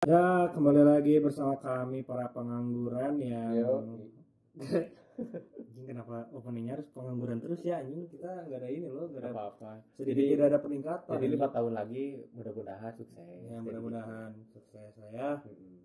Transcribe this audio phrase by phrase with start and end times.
[0.00, 3.84] Ya, kembali lagi bersama kami para pengangguran yang
[4.56, 9.30] anjing kenapa openingnya harus pengangguran terus ya anjing kita nggak ada ini loh nggak ada
[9.30, 9.70] apa-apa.
[9.92, 13.28] sedikit Jadi- tidak ada peningkatan Jadi lima tahun lagi mudah-mudahan sukses.
[13.44, 15.84] ya mudah-mudahan sukses saya Mm-mm.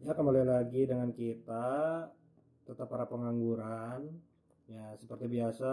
[0.00, 1.66] ya kembali lagi dengan kita
[2.64, 4.06] tetap para pengangguran
[4.66, 5.72] ya seperti biasa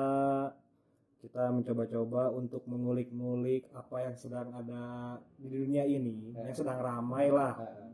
[1.17, 7.57] kita mencoba-coba untuk mengulik-ngulik apa yang sedang ada di dunia ini yang sedang ramai lah.
[7.57, 7.89] Ah,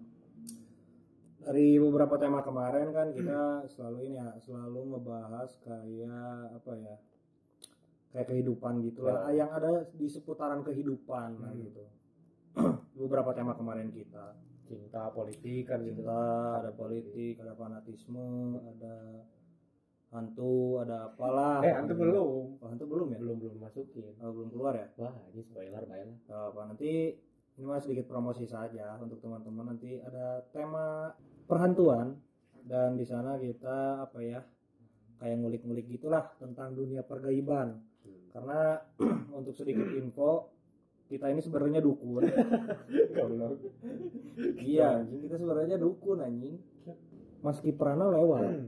[1.43, 6.95] dari beberapa tema kemarin kan kita selalu ini ya selalu ngebahas kayak apa ya
[8.11, 9.27] kayak kehidupan gitu lah.
[9.31, 11.63] Yang ada di seputaran kehidupan lah Hmm.
[11.63, 11.83] gitu.
[13.03, 14.35] Beberapa tema kemarin kita.
[14.63, 15.99] Cinta politik kan gitu.
[16.03, 16.23] kita
[16.63, 18.95] ada politik ada fanatisme ada
[20.13, 21.65] hantu ada apalah.
[21.65, 22.61] Eh, hantu belum.
[22.61, 23.19] oh, hantu belum ya?
[23.19, 24.13] Belum belum masukin.
[24.21, 24.87] Oh, belum keluar ya?
[25.01, 26.17] Wah, ini spoiler baiklah.
[26.29, 26.91] Gak apa nanti
[27.53, 29.73] ini mah sedikit promosi saja untuk teman-teman.
[29.73, 31.09] Nanti ada tema
[31.49, 32.21] perhantuan
[32.63, 34.39] dan di sana kita apa ya
[35.17, 37.81] kayak ngulik-ngulik gitulah tentang dunia pergaiban.
[38.29, 38.77] Karena
[39.37, 40.53] untuk sedikit info
[41.09, 42.23] kita ini sebenarnya dukun.
[44.63, 46.57] Iya anjing kita sebenarnya dukun anjing.
[47.45, 48.65] Mas Kiprana lewat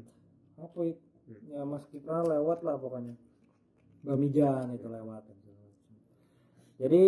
[0.56, 1.05] apa itu
[1.50, 3.16] ya Mas Kiprana lewat lah pokoknya.
[4.06, 5.26] Bamijan itu lewat
[6.76, 7.06] jadi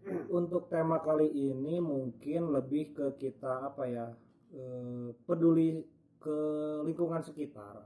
[0.38, 4.06] untuk tema kali ini mungkin lebih ke kita apa ya
[4.54, 5.82] eh, peduli
[6.20, 6.38] ke
[6.86, 7.84] lingkungan sekitar.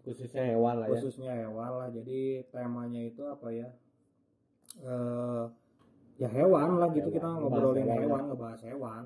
[0.00, 0.92] Khususnya hewan lah ya.
[0.96, 1.88] khususnya hewan lah.
[1.92, 3.68] Jadi temanya itu apa ya
[4.80, 5.44] eh
[6.20, 8.00] ya hewan lah gitu Hewan, kita ngobrolin hewan.
[8.04, 9.04] hewan, ngebahas hewan.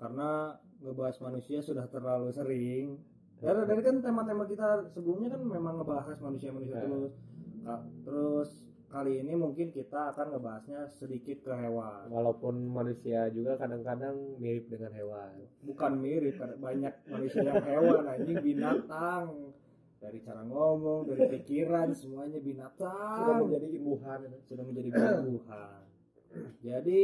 [0.00, 2.96] Karena ngebahas manusia sudah terlalu sering
[3.40, 6.84] dari, dari kan tema-tema kita sebelumnya kan memang ngebahas manusia-manusia Ya.
[6.84, 7.12] terus.
[7.60, 8.50] Ka- terus
[8.90, 12.08] kali ini mungkin kita akan ngebahasnya sedikit ke hewan.
[12.10, 15.30] Walaupun manusia juga kadang-kadang mirip dengan hewan.
[15.60, 19.26] bukan mirip karena banyak manusia yang hewan anjing binatang.
[20.00, 23.16] Dari cara ngomong dari pikiran semuanya binatang.
[23.20, 24.20] Sudah menjadi imbuhan.
[24.48, 25.80] sudah menjadi buah
[26.62, 27.02] jadi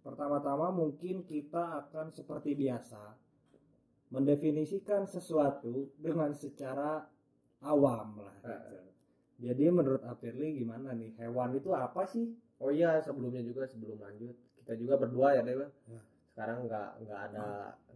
[0.00, 3.19] pertama-tama mungkin kita akan seperti biasa
[4.10, 7.06] mendefinisikan sesuatu dengan secara
[7.62, 8.78] awam lah gitu.
[9.40, 14.36] jadi menurut Apirli gimana nih hewan itu apa sih Oh iya, sebelumnya juga sebelum lanjut,
[14.60, 15.64] kita juga berdua ya, Dewa.
[15.88, 16.00] Ya.
[16.28, 17.46] Sekarang nggak nggak ada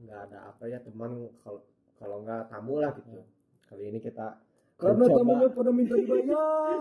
[0.00, 1.60] nggak ada apa ya teman kalau
[2.00, 3.20] kalau nggak tamu lah gitu.
[3.68, 4.40] Kali ini kita
[4.74, 5.20] karena Mencoba.
[5.22, 6.80] tamunya pada minta dibayar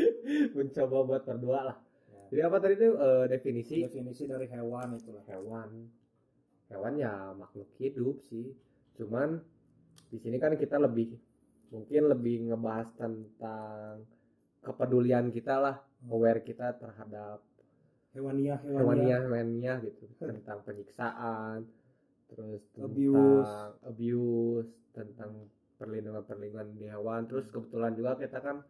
[0.58, 1.76] mencoba buat berdua lah.
[2.10, 2.22] Ya.
[2.28, 5.88] Jadi apa tadi tuh eh, definisi definisi dari hewan itulah hewan?
[6.72, 8.56] Hewan ya makhluk hidup sih.
[8.96, 9.38] Cuman
[10.08, 11.14] di sini kan kita lebih
[11.72, 14.04] mungkin lebih ngebahas tentang
[14.64, 15.76] kepedulian kita lah,
[16.08, 17.40] aware kita terhadap
[18.12, 21.64] hewaniah hewaniah hewaniah gitu tentang penyiksaan
[22.28, 23.56] terus tentang Abuse.
[23.88, 25.48] abuse tentang
[25.80, 28.60] perlindungan perlindungan di hewan terus kebetulan juga kita kan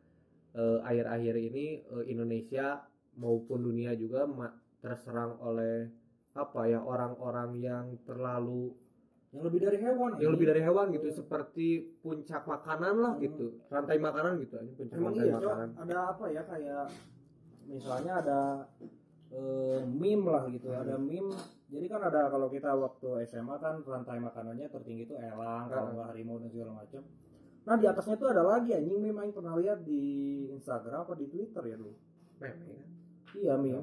[0.54, 2.86] eh, akhir-akhir ini eh, Indonesia
[3.18, 5.90] maupun dunia juga ma- terserang oleh
[6.32, 8.72] apa ya orang-orang yang terlalu
[9.32, 13.96] yang lebih dari hewan yang lebih dari hewan gitu seperti puncak makanan lah gitu rantai
[13.96, 16.84] makanan gitu aja puncak Emang rantai iya, makanan ada apa ya kayak
[17.68, 18.40] misalnya ada
[19.32, 21.32] eh, meme lah gitu, ada meme.
[21.72, 25.92] Jadi kan ada kalau kita waktu SMA kan rantai makanannya tertinggi itu elang, kalau Ah.
[25.96, 27.00] nggak harimau dan segala macam.
[27.64, 30.02] Nah di atasnya tuh ada lagi anjing meme yang pernah lihat di
[30.52, 31.94] Instagram apa di Twitter ya dulu.
[32.44, 32.82] Meme, ya.
[33.40, 33.82] Iya meme.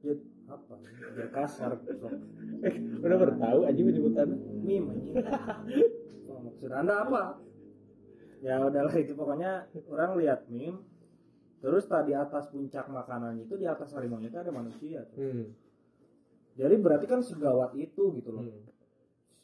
[0.00, 0.14] Jadi
[0.50, 0.74] apa?
[1.14, 1.70] Jadi kasar.
[2.66, 5.14] Eh, udah baru tahu aja penyebutannya Meme anjing.
[6.30, 7.22] Oh, Maksud anda apa?
[8.40, 10.82] Ya udahlah itu pokoknya orang lihat meme.
[11.60, 15.04] Terus tadi atas puncak makanannya itu di atas harimau itu ada manusia.
[15.12, 15.20] tuh.
[15.20, 15.46] hmm.
[16.56, 18.44] Jadi berarti kan segawat itu gitu loh.
[18.48, 18.64] Hmm.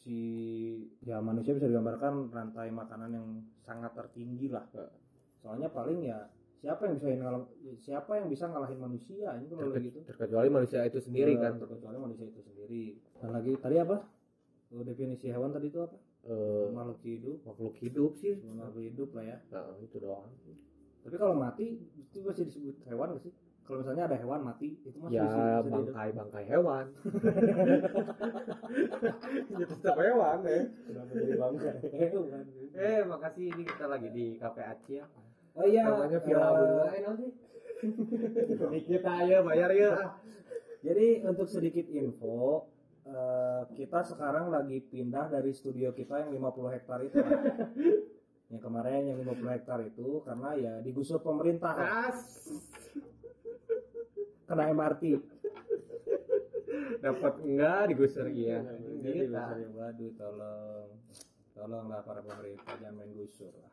[0.00, 0.18] Si
[1.04, 3.26] ya manusia bisa digambarkan rantai makanan yang
[3.60, 4.64] sangat tertinggi lah.
[4.72, 4.88] Ya.
[5.44, 6.24] Soalnya paling ya
[6.56, 9.98] siapa yang bisa ngalah- siapa yang bisa ngalahin manusia ini kalau Terke- gitu.
[10.04, 12.98] terkecuali manusia itu sendiri Eh, kan Terkecuali manusia itu sendiri.
[13.16, 14.02] Dan lagi tadi apa?
[14.68, 15.94] Definisi hewan tadi itu apa?
[16.24, 17.44] Eh, Makhluk hidup.
[17.44, 19.40] makhluk hidup sih Makhluk hidup lah ya.
[19.48, 20.26] nah, itu doang
[21.00, 23.32] Tapi kalau mati itu masih disebut hewan gak sih?
[23.62, 25.72] Kalau misalnya ada hewan mati itu masih ya bisa- bisa dihidup.
[25.86, 26.92] bangkai bangkai hewan
[29.52, 31.72] ya tetap hewan ya Kenapa jadi bangga?
[31.84, 32.44] Hewan.
[32.74, 35.04] eh makasih ini kita lagi di kafe Aci ya
[35.56, 37.26] Oh iya, namanya Villa Bunga eh nanti
[38.60, 39.90] sedikit aja bayar ya.
[40.84, 42.68] Jadi untuk sedikit info,
[43.08, 47.16] eh, kita sekarang lagi pindah dari studio kita yang 50 hektar itu.
[48.52, 51.72] yang kemarin yang 50 hektar itu karena ya digusur pemerintah.
[51.72, 52.52] As.
[54.44, 55.04] Kena MRT.
[56.96, 58.60] dapat enggak digusur iya.
[58.60, 59.32] Jadi gitu.
[59.32, 60.88] gusur ya, waduh tolong.
[61.56, 63.72] Tolonglah para pemerintah jangan main gusur lah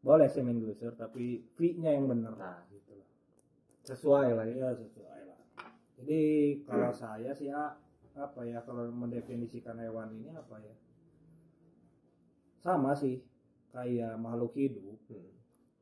[0.00, 2.32] boleh sih main gusur tapi fee-nya yang bener.
[2.32, 2.96] Nah gitu.
[2.96, 3.08] Lah
[3.84, 4.44] sesuai lah.
[4.48, 5.40] Ya sesuai lah.
[6.00, 6.20] Jadi
[6.64, 7.76] kalau saya sih ya
[8.16, 10.74] apa ya kalau mendefinisikan hewan ini apa ya?
[12.60, 13.20] Sama sih
[13.72, 14.98] kayak makhluk hidup.
[15.08, 15.38] Hmm.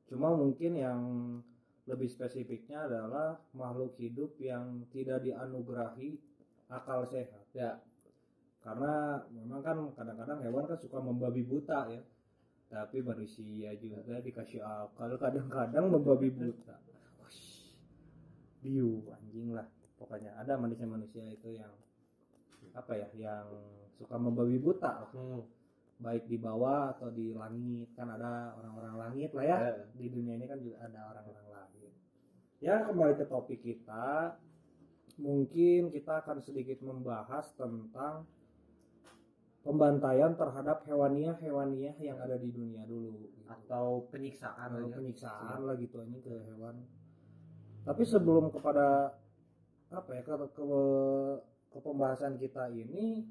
[0.08, 1.00] cuma mungkin yang
[1.84, 6.16] lebih spesifiknya adalah makhluk hidup yang tidak dianugerahi
[6.72, 7.44] akal sehat.
[7.52, 7.76] Ya.
[8.64, 12.00] Karena memang kan kadang-kadang hewan kan suka membabi buta ya
[12.68, 16.76] tapi manusia juga dikasih akal kadang-kadang membabi buta.
[18.60, 19.64] Biu anjing lah.
[19.96, 21.72] Pokoknya ada manusia-manusia itu yang
[22.76, 23.48] apa ya yang
[23.96, 25.08] suka membabi buta.
[25.12, 25.42] Hmm.
[25.98, 29.56] baik di bawah atau di langit kan ada orang-orang langit lah ya.
[29.58, 29.82] Ya.
[29.98, 31.90] di dunia ini kan juga ada orang-orang langit.
[32.62, 34.38] Ya kembali ke topik kita
[35.18, 38.30] mungkin kita akan sedikit membahas tentang
[39.68, 43.44] pembantaian terhadap hewaniah-hewaniah yang ada di dunia dulu gitu.
[43.44, 46.88] atau penyiksaan Atau penyiksaan lah gitu ini ke hewan.
[47.84, 49.12] Tapi sebelum kepada
[49.92, 50.64] apa ya ke, ke,
[51.68, 53.28] ke pembahasan kita ini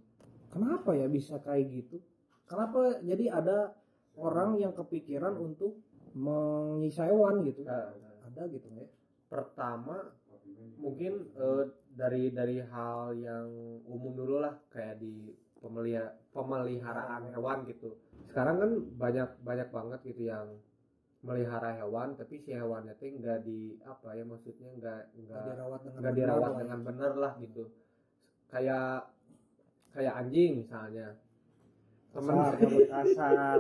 [0.54, 1.98] kenapa ya bisa kayak gitu?
[2.46, 3.74] Kenapa jadi ada
[4.14, 5.82] orang yang kepikiran untuk
[6.14, 7.66] menyiksa hewan gitu?
[7.66, 7.98] Nah,
[8.30, 8.86] ada gitu ya?
[9.26, 10.14] Pertama
[10.78, 11.66] mungkin eh,
[11.98, 13.50] dari dari hal yang
[13.90, 17.98] umum dulu lah kayak di pemelihara pemeliharaan hewan gitu.
[18.30, 20.48] Sekarang kan banyak banyak banget gitu yang
[21.26, 25.80] melihara hewan tapi si hewannya tuh nggak di apa ya maksudnya nggak nggak Nggak dirawat
[25.82, 26.54] dengan nggak benar dirawat lah.
[26.54, 26.60] ya.
[26.62, 27.64] dengan benar lah gitu.
[28.48, 28.94] Kayak
[29.92, 31.08] kayak anjing misalnya.
[32.14, 33.60] Temen kasar kasar.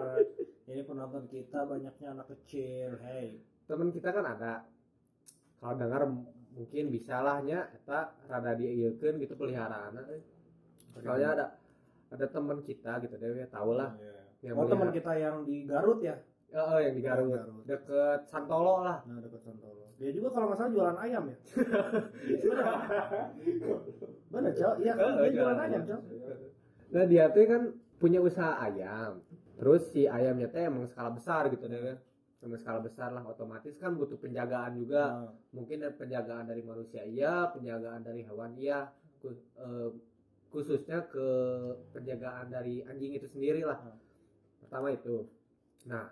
[0.67, 3.39] Ini penonton kita banyaknya anak kecil hey.
[3.67, 4.67] Temen kita kan ada.
[5.57, 6.05] Kalau dengar
[6.57, 9.93] mungkin bisa lahnya kita rada diieukeun gitu peliharaan
[10.97, 11.45] soalnya ada
[12.07, 13.91] ada teman kita gitu deh ya tahu lah
[14.45, 16.13] yang oh teman kita yang di Garut ya?
[16.47, 17.33] Eh, eh, yang di Garut.
[17.33, 17.65] Garut.
[17.65, 19.01] deket Santolo lah.
[19.09, 19.81] Nah dekat Santolo.
[19.97, 21.37] Dia juga kalau nggak salah jualan ayam ya.
[24.31, 26.03] Bener cowok, iya kan dia jualan ayam cowok.
[26.87, 27.61] nah dia tuh kan
[27.97, 29.25] punya usaha ayam.
[29.57, 31.97] Terus si ayamnya teh emang skala besar gitu deh kan
[32.45, 35.17] emang skala besar lah otomatis kan butuh penjagaan juga.
[35.17, 38.85] Nah, mungkin ada penjagaan dari manusia iya penjagaan dari hewan iya.
[39.25, 39.89] Eh,
[40.51, 41.27] khususnya ke
[41.91, 43.97] penjagaan dari anjing itu sendiri lah Hmm.
[44.63, 45.27] pertama itu
[45.87, 46.11] nah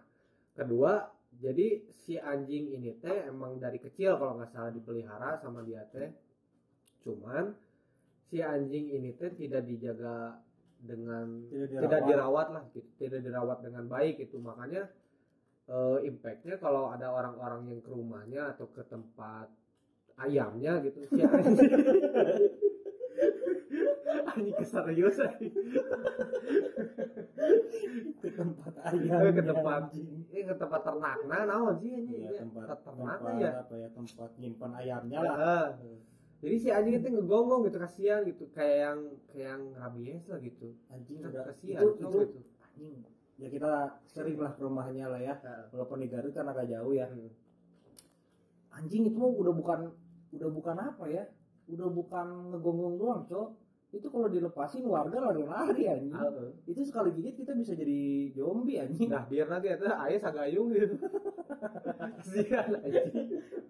[0.56, 5.84] kedua jadi si anjing ini teh emang dari kecil kalau nggak salah dipelihara sama dia
[5.92, 6.12] teh
[7.04, 7.52] cuman
[8.32, 10.40] si anjing ini teh tidak dijaga
[10.80, 12.08] dengan tidak tidak dirawat.
[12.08, 12.90] dirawat lah gitu.
[13.00, 14.88] tidak dirawat dengan baik itu makanya
[15.68, 19.50] eh, impactnya kalau ada orang-orang yang ke rumahnya atau ke tempat
[20.22, 21.72] ayamnya gitu si anjing
[24.66, 25.54] keserius anjing.
[28.18, 29.32] ke tempat Eh, ayam.
[29.32, 29.82] ke tempat
[30.28, 34.30] eh, ke tempat ternakna naon sih anjing Iya, Ya, tempat ternak ya apa ya tempat
[34.36, 35.68] nyimpan ayamnya Ya, lah.
[35.80, 36.00] eh.
[36.42, 40.68] jadi si anjing itu ngegonggong gitu kasihan gitu kayak yang kayak yang rabies lah gitu
[40.88, 42.40] Anjing Kan udah kasihan itu itu gitu.
[42.66, 42.96] anjing.
[43.36, 43.72] Ya kita
[44.06, 45.36] sering lah ke rumahnya lah ya.
[45.70, 47.04] Walaupun di Garut kan agak jauh ya.
[47.06, 47.28] Hmm.
[48.72, 49.92] Anjing itu udah bukan
[50.32, 51.24] udah bukan apa ya?
[51.66, 53.50] Udah bukan ngegonggong doang, Cok.
[53.94, 56.14] Itu kalau dilepasin warga lari-lari anjing.
[56.14, 56.50] Heeh.
[56.70, 59.10] Itu sekali gigit kita bisa jadi zombie anjing.
[59.10, 60.96] Nah, biar nanti itu ayah sagayung gitu.
[62.20, 63.08] Kasihan anjing.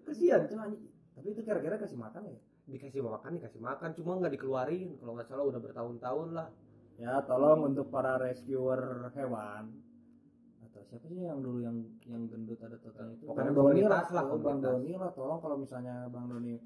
[0.06, 0.82] Kesian Cok anjing.
[1.16, 2.38] Tapi itu kira-kira kasih makan ya?
[2.66, 4.98] Dikasih makan, dikasih makan, cuma nggak dikeluarin.
[4.98, 6.48] Kalau nggak salah udah bertahun-tahun lah.
[6.96, 9.86] Ya, tolong untuk para rescuer hewan
[10.76, 14.02] atau siapa sih yang dulu yang yang gendut ada total itu Pokoknya Bang Doni lah,
[14.28, 14.58] oh, Bang.
[14.60, 16.60] Doni lah tolong kalau misalnya Bang Doni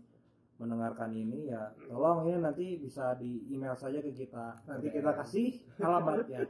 [0.61, 5.49] mendengarkan ini ya tolong ini nanti bisa di email saja ke kita nanti kita kasih
[5.79, 6.45] alamatnya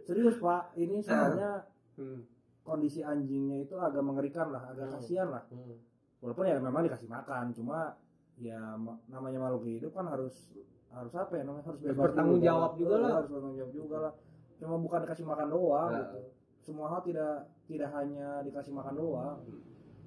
[0.00, 1.50] serius Pak ini soalnya
[1.94, 2.26] Hmm.
[2.62, 4.94] kondisi anjingnya itu agak mengerikan lah agak Hmm.
[4.94, 5.78] kasihan lah Hmm.
[6.18, 7.94] walaupun ya memang dikasih makan cuma
[8.36, 10.50] ya ma- namanya makhluk hidup kan harus
[10.90, 13.10] harus apa ya namanya harus bebas bertanggung dulu, jawab juga lah.
[13.14, 14.12] harus bertanggung jawab juga lah
[14.54, 15.98] cuma bukan dikasih makan doang Nah.
[16.00, 16.20] gitu
[16.64, 19.36] semua hal tidak tidak hanya dikasih makan doang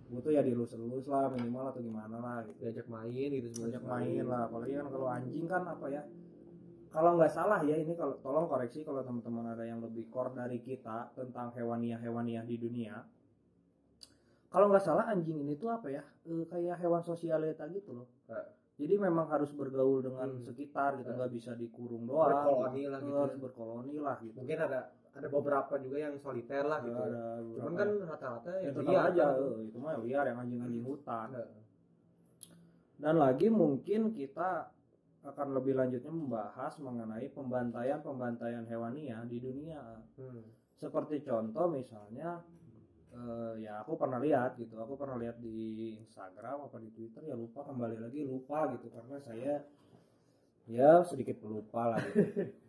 [0.07, 4.47] butuh ya dilus-elus lah minimal atau gimana lah gitu Diajak main gitu ajak main lah
[4.47, 6.01] apalagi kan kalau anjing kan apa ya
[6.87, 10.59] kalau nggak salah ya ini kalau tolong koreksi kalau teman-teman ada yang lebih core dari
[10.59, 13.03] kita tentang hewaniah hewaniah di dunia
[14.47, 18.47] kalau nggak salah anjing ini tuh apa ya eh, kayak hewan sosialita gitu loh Eh.
[18.77, 20.39] jadi memang harus bergaul dengan Hmm.
[20.41, 21.15] sekitar gitu Eh.
[21.15, 23.41] nggak bisa dikurung doang Berkoloni lah gitu harus ya.
[23.43, 24.79] berkoloni lah gitu Mungkin ada
[25.17, 26.93] ada beberapa juga yang soliter lah gitu.
[26.95, 29.35] ada Cuman beberapa kan rata-rata ya ya tetap liar aja kan.
[29.41, 31.49] eh, itu mah liar yang anjing-anjing hutan Eh.
[32.97, 34.49] dan lagi mungkin kita
[35.21, 39.81] akan lebih lanjutnya membahas mengenai pembantaian-pembantaian hewania di dunia.
[40.15, 40.45] Hmm.
[40.73, 42.41] Seperti contoh misalnya
[43.11, 47.33] eh, ya aku pernah lihat gitu, aku pernah lihat di Instagram apa di Twitter ya
[47.33, 49.53] lupa kembali lagi lupa gitu karena saya
[50.67, 52.21] ya sedikit pelupa lah gitu.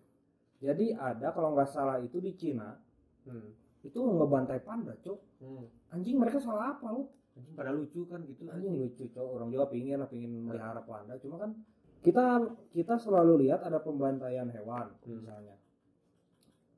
[0.59, 2.75] Jadi ada kalau nggak salah itu di Cina
[3.23, 3.53] Hmm.
[3.81, 5.19] itu ngebantai panda, cok.
[5.39, 5.65] Hmm.
[5.91, 7.07] Anjing mereka salah apa lu?
[7.37, 11.15] Anjing pada lucu kan gitu anjing lucu cowok orang Jawa pingin lah pingin melihara panda
[11.23, 11.55] cuma kan
[12.03, 12.43] kita
[12.75, 15.23] kita selalu lihat ada pembantaian hewan Hmm.
[15.23, 15.55] misalnya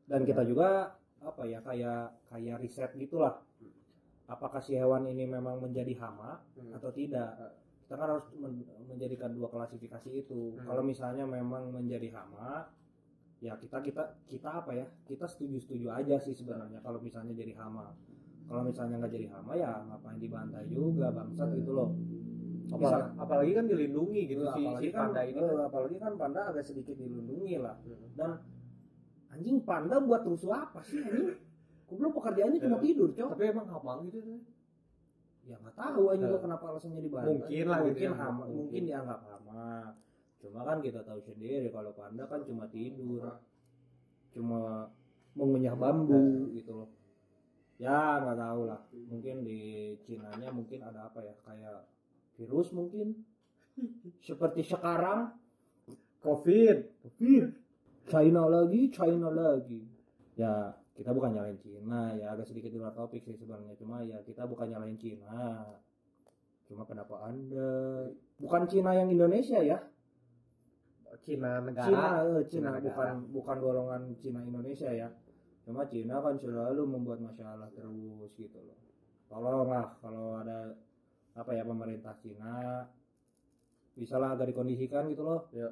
[0.05, 3.41] dan kita juga apa ya kayak kayak riset gitulah
[4.27, 6.77] apakah si hewan ini memang menjadi hama Hmm.
[6.77, 10.69] atau tidak kita kan harus men- menjadikan dua klasifikasi itu Hmm.
[10.69, 12.69] kalau misalnya memang menjadi hama
[13.41, 17.57] ya kita kita kita apa ya kita setuju setuju aja sih sebenarnya kalau misalnya jadi
[17.57, 17.97] hama
[18.45, 21.91] kalau misalnya nggak jadi hama ya ngapain dibantai juga bangsat gitu loh
[22.71, 25.59] Apalagi, Misal- apalagi kan dilindungi gitu Eh, si, apalagi si kan panda ini kan.
[25.65, 28.07] apalagi kan panda agak sedikit dilindungi lah Hmm.
[28.15, 28.31] dan
[29.29, 31.35] anjing panda buat rusuh apa sih anjing
[31.83, 32.83] Goblok pekerjaannya cuma Ya.
[32.85, 34.39] tidur cok Tapi emang hamang gitu tuh.
[35.43, 36.29] ya nggak tahu aja Eh.
[36.29, 38.15] gua kenapa alasannya dibantai Mungkin lah gitu mungkin ya.
[38.15, 38.55] hama Mungkin.
[38.55, 39.65] mungkin dianggap hama
[40.41, 43.29] cuma kan kita tahu sendiri kalau panda kan cuma tidur
[44.33, 44.89] cuma
[45.35, 46.91] mengunyah bambu gitu loh.
[47.81, 48.81] Ya nggak tahu lah.
[48.93, 51.35] Mungkin di Cinanya mungkin ada apa ya?
[51.41, 51.89] Kayak
[52.37, 53.25] virus mungkin.
[54.27, 55.33] Seperti sekarang
[56.21, 57.01] Covid.
[57.01, 57.47] Covid.
[58.11, 59.81] China lagi China lagi.
[60.37, 62.37] Ya kita bukan nyalain Cina ya.
[62.37, 63.73] Agak sedikit di luar topik sih sebenarnya.
[63.81, 65.65] Cuma ya kita bukan nyalain Cina.
[66.69, 68.13] Cuma kenapa anda.
[68.37, 69.81] Bukan Cina yang Indonesia ya
[71.21, 71.87] Cina negara.
[71.87, 72.05] Cina
[72.41, 72.85] eh, Cina Cina negara.
[72.87, 75.09] bukan bukan golongan Cina Indonesia ya
[75.69, 78.79] cuma Cina kan selalu membuat masalah terus gitu loh
[79.29, 80.75] tolonglah kalau ada
[81.37, 82.89] apa ya pemerintah Cina
[83.95, 85.69] bisalah agak dikondisikan gitu loh Ya.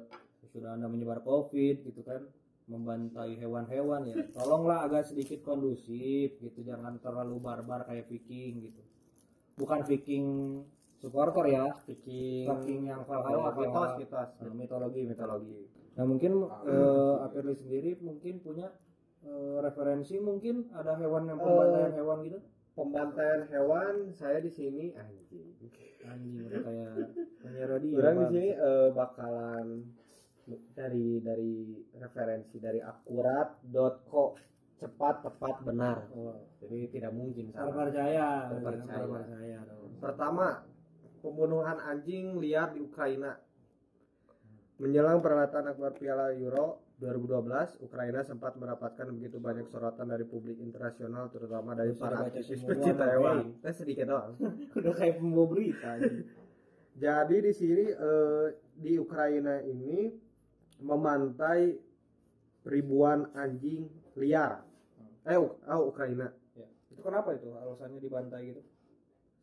[0.49, 2.25] sudah anda menyebar covid gitu kan
[2.69, 8.81] membantai hewan-hewan ya tolonglah agak sedikit kondusif gitu jangan terlalu barbar kayak Viking gitu
[9.57, 10.25] bukan Viking
[10.99, 12.43] supporter ya Viking.
[12.45, 14.29] Viking yang Oh, Valhalla mitos, mitos.
[14.37, 15.57] Nah, mitologi mitologi
[15.95, 16.31] nah mungkin
[16.65, 18.67] eh Apirli sendiri mungkin punya
[19.21, 22.39] eh, referensi mungkin ada hewan yang pembantaian hewan gitu
[22.71, 25.51] Pembantaian hewan saya di sini anjing.
[26.01, 26.91] anjing udah kayak
[27.39, 28.31] penyiar radio Orang di Bang.
[28.31, 29.67] sini eh, bakalan
[30.71, 31.53] dari dari
[31.93, 34.23] referensi dari akurat.co
[34.79, 36.07] cepat tepat benar.
[36.09, 37.67] Oh, Jadi tidak mungkin salah.
[37.69, 38.95] terpercaya Terpercaya.
[38.95, 39.59] terpercaya.
[39.99, 40.47] Pertama,
[41.19, 43.35] pembunuhan anjing liar di Ukraina.
[44.79, 51.31] Menjelang peralatan akbar Piala Euro 2012, Ukraina sempat mendapatkan begitu banyak sorotan dari publik internasional,
[51.31, 53.55] terutama dari para aktivis pecinta hewan.
[53.63, 54.35] Eh, sedikit doang.
[54.79, 55.99] udah kayak pembawa berita.
[57.03, 60.11] Jadi di sini eh, di Ukraina ini
[60.83, 61.75] memantai
[62.67, 63.87] ribuan anjing
[64.19, 64.63] liar.
[65.23, 66.67] Eh, oh, Ukraina Ya.
[66.91, 68.61] Itu kenapa itu alasannya dibantai gitu?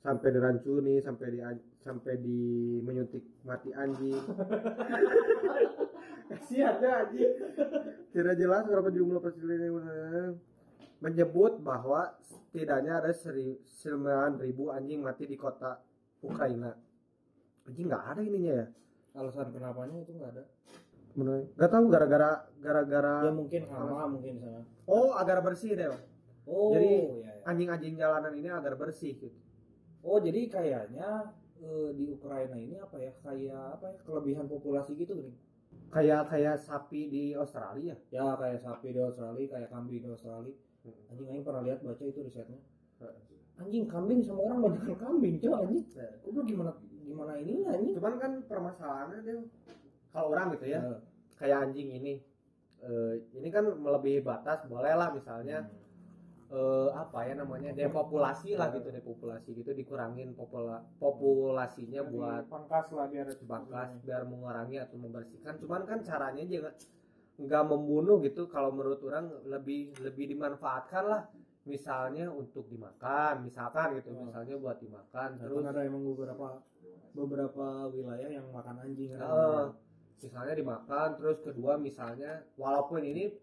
[0.07, 1.41] Sampai dirancuni, sampai di
[1.83, 2.41] sampai di
[2.79, 4.15] menyuntik mati anjing.
[6.31, 7.33] Kasihan ya anjing.
[8.15, 9.77] Tidak jelas berapa jumlah persilihan yang
[11.03, 14.39] menyebut bahwa setidaknya ada seri- 9.000
[14.71, 15.83] anjing mati di kota
[16.23, 16.71] Ukraina.
[17.67, 18.67] Anjing nggak ada ininya ya?
[19.19, 20.45] Alasan kenapanya itu nggak ada.
[21.17, 21.49] Bener.
[21.57, 24.61] Gak tahu gara-gara gara-gara Ya mungkin hama mungkin sana.
[24.85, 25.89] oh agar bersih deh.
[26.47, 26.93] Oh, Jadi,
[27.25, 27.33] ya, ya.
[27.49, 29.35] Anjing-anjing jalanan ini agar bersih gitu.
[30.07, 33.11] Oh, jadi kayaknya eh, di Ukraina ini apa ya?
[33.21, 33.97] Kayak apa ya?
[34.07, 35.35] Kelebihan populasi gitu nih.
[35.91, 37.95] Kayak kayak sapi di Australia.
[38.15, 40.55] Ya kayak sapi di Australia, kayak kambing di Australia.
[40.87, 41.11] Hmm.
[41.11, 42.63] Anjing aing pernah lihat baca itu risetnya.
[43.57, 45.85] Anjing kambing sama orang banyak kambing, coba anjing.
[46.23, 46.71] Gue gimana
[47.03, 47.93] gimana ini anjing?
[47.97, 49.37] Cuman kan permasalahannya dia
[50.13, 50.99] kalau orang gitu ya, Eh,
[51.35, 52.15] kayak anjing ini.
[52.77, 55.65] eh, ini kan melebihi batas, boleh lah misalnya
[56.47, 63.11] eh, apa ya namanya depopulasi lah gitu depopulasi gitu dikurangin popula populasinya buat pangkas lah
[63.11, 65.59] biar bakas biar mengurangi atau membersihkan.
[65.59, 66.75] Cuman kan caranya jangan
[67.37, 68.47] nggak membunuh gitu.
[68.47, 71.23] Kalau menurut orang lebih lebih dimanfaatkan lah.
[71.67, 74.15] Misalnya untuk dimakan misalkan gitu.
[74.15, 74.31] Hmm.
[74.31, 76.63] misalnya buat dimakan Terus terus ada emang beberapa
[77.11, 79.11] beberapa wilayah yang makan anjing.
[79.19, 79.67] eh,
[80.23, 83.35] misalnya dimakan terus kedua misalnya walaupun ini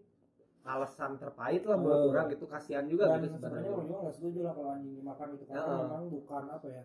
[0.64, 2.10] alasan terpahit lah menurut Oh.
[2.10, 5.28] orang gitu kasihan juga Dan gitu sebenarnya orang juga nggak setuju lah kalau anjing dimakan
[5.30, 5.76] itu karena Ya.
[5.78, 6.82] memang bukan apa ya,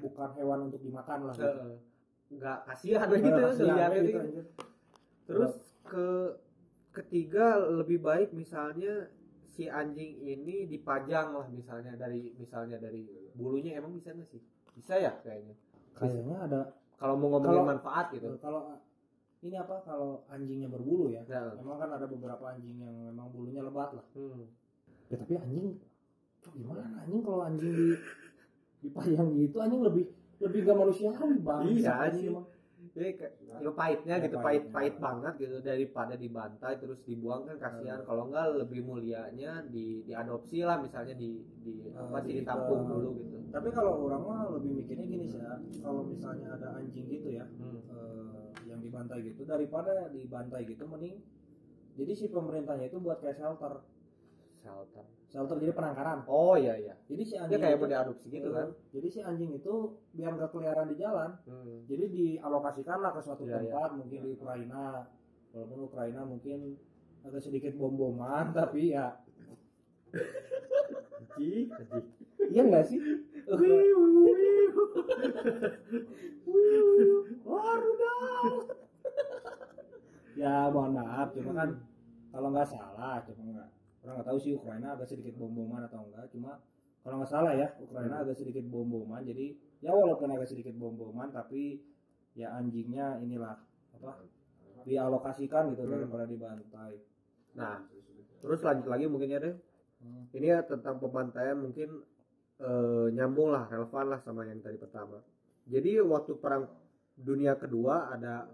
[0.00, 1.34] bukan hewan untuk dimakan lah.
[1.34, 1.70] Gitu.
[2.30, 4.42] Nggak kasihan gitu kasihan gitu, gitu.
[5.24, 5.52] Terus
[5.84, 6.06] ke
[6.90, 9.12] ketiga lebih baik misalnya
[9.44, 13.04] si anjing ini dipajang lah misalnya dari misalnya dari
[13.34, 14.40] bulunya emang bisa nggak sih?
[14.72, 15.52] Bisa ya kayaknya.
[15.92, 16.60] Kayaknya ada
[16.96, 18.26] Kalau mau ngomongin Kalau- manfaat gitu.
[18.38, 18.74] kalau
[19.40, 23.62] ini apa kalau anjingnya berbulu ya Nah, memang kan ada beberapa anjing yang memang bulunya
[23.62, 24.44] lebat lah hmm.
[25.08, 25.78] ya tapi anjing
[26.48, 27.88] gimana anjing kalau anjing di
[28.80, 30.04] dipajang gitu anjing lebih
[30.38, 32.46] lebih gak manusiawi bang Iya, Anjing emang.
[32.88, 33.10] Jadi
[33.42, 34.70] ya pahitnya Ya, gitu, pahitnya.
[34.70, 38.00] pahit-pahit banget gitu daripada dibantai terus dibuang kan kasihan.
[38.02, 42.86] Kalau enggak lebih mulianya di diadopsi lah misalnya di di Oh, apa sih di- ditampung
[42.86, 43.36] dulu gitu.
[43.48, 45.52] tapi kalau orang mah lebih mikirnya gini sih ya
[45.82, 47.76] kalau misalnya ada anjing gitu ya Hmm.
[47.82, 48.07] eh,
[48.98, 51.22] dibantai gitu daripada dibantai gitu mending
[51.94, 53.78] jadi si pemerintahnya itu buat kayak shelter
[54.58, 55.06] Shelter.
[55.30, 56.94] shelter jadi penangkaran Oh iya iya.
[57.06, 58.68] jadi si Dia anjing kayak itu, mau diadopsi gitu kan.
[58.90, 59.74] jadi si anjing itu
[60.10, 61.86] biar nggak keliaran di jalan Hmm.
[61.86, 63.62] jadi dialokasikan lah ke suatu iya.
[63.62, 65.06] tempat mungkin di Ukraina
[65.54, 66.74] walaupun Ukraina mungkin
[67.22, 69.14] agak sedikit bom-boman tapi ya
[72.50, 72.98] iya nggak sih
[80.38, 81.70] ya mohon maaf cuma kan
[82.30, 83.68] kalau nggak salah cuma nggak
[84.06, 86.62] orang nggak tahu sih Ukraina agak sedikit bom-boman atau enggak cuma
[87.02, 91.82] kalau nggak salah ya Ukraina agak sedikit bom-boman jadi ya walaupun agak sedikit bom-boman tapi
[92.38, 93.58] ya anjingnya inilah
[93.98, 94.22] apa
[94.86, 95.92] dialokasikan gitu Hmm.
[95.98, 96.94] daripada dibantai
[97.58, 97.82] Nah,
[98.38, 99.54] terus lanjut lagi mungkin ya deh.
[99.98, 100.30] Hmm.
[100.30, 102.06] Ini ya tentang pembantaian mungkin
[102.58, 105.18] eh, nyambung lah, relevan lah sama yang tadi pertama.
[105.66, 106.70] Jadi waktu perang
[107.18, 108.46] dunia kedua ada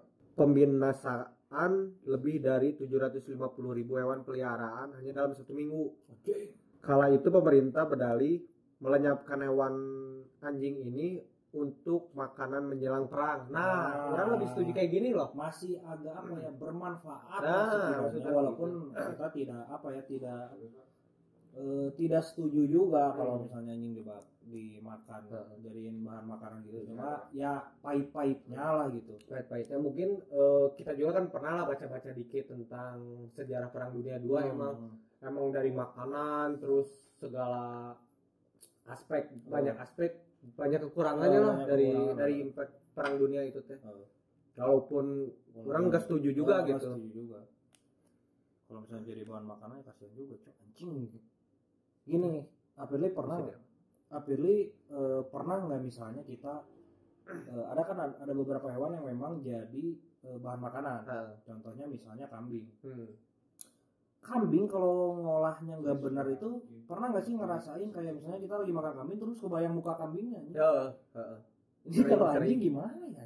[1.44, 1.72] pembinasaan
[2.08, 3.36] lebih dari 750
[3.74, 5.92] ribu hewan peliharaan hanya dalam satu minggu.
[6.80, 8.44] Kala itu pemerintah berdalih
[8.80, 9.74] melenyapkan hewan
[10.42, 11.22] anjing ini
[11.54, 13.46] untuk makanan menjelang perang.
[13.48, 14.12] Nah, Ah.
[14.12, 15.30] orang lebih setuju kayak gini loh.
[15.32, 20.40] masih agak apa ya bermanfaat Nah, maksudnya walaupun kita tidak apa ya tidak
[21.54, 25.56] eh, tidak setuju juga kalau misalnya anjing diba- dimakan Hmm.
[25.58, 26.84] jadiin bahan makanan gitu.
[26.86, 29.16] Cuma ya pahit-pahitnya lah gitu.
[29.24, 29.78] Pahit-pahitnya.
[29.78, 32.96] Mungkin eh, kita juga kan pernah lah baca-baca dikit tentang
[33.30, 34.50] sejarah perang dunia dua Hmm.
[34.50, 34.76] emang.
[35.18, 37.96] Emang dari makanan terus segala
[38.84, 40.20] aspek banyak aspek
[40.52, 42.16] banyak kekurangannya Oh, lah banyak dari kekurangan.
[42.18, 43.78] dari impact perang dunia itu teh.
[43.80, 44.04] Oh.
[44.54, 46.86] walaupun orang nggak setuju juga Oh, gitu.
[46.86, 47.40] setuju juga.
[48.64, 50.92] Kalau misalnya jadi bahan makanan ya kasihan juga cok anjing
[52.04, 53.38] gini Apirli pernah?
[54.14, 56.62] Apirli eh, pernah nggak misalnya kita
[57.28, 59.84] eh, ada kan ada beberapa hewan yang memang jadi
[60.26, 61.06] eh, bahan makanan.
[61.42, 62.66] Contohnya misalnya kambing.
[62.84, 63.10] Hmm.
[64.24, 66.56] kambing kalau ngolahnya nggak benar itu
[66.88, 70.96] pernah nggak sih ngerasain kayak misalnya kita lagi makan kambing terus kebayang muka kambingnya ya
[71.12, 71.38] heeh.
[71.92, 73.20] ini kalau anjing gimana ya?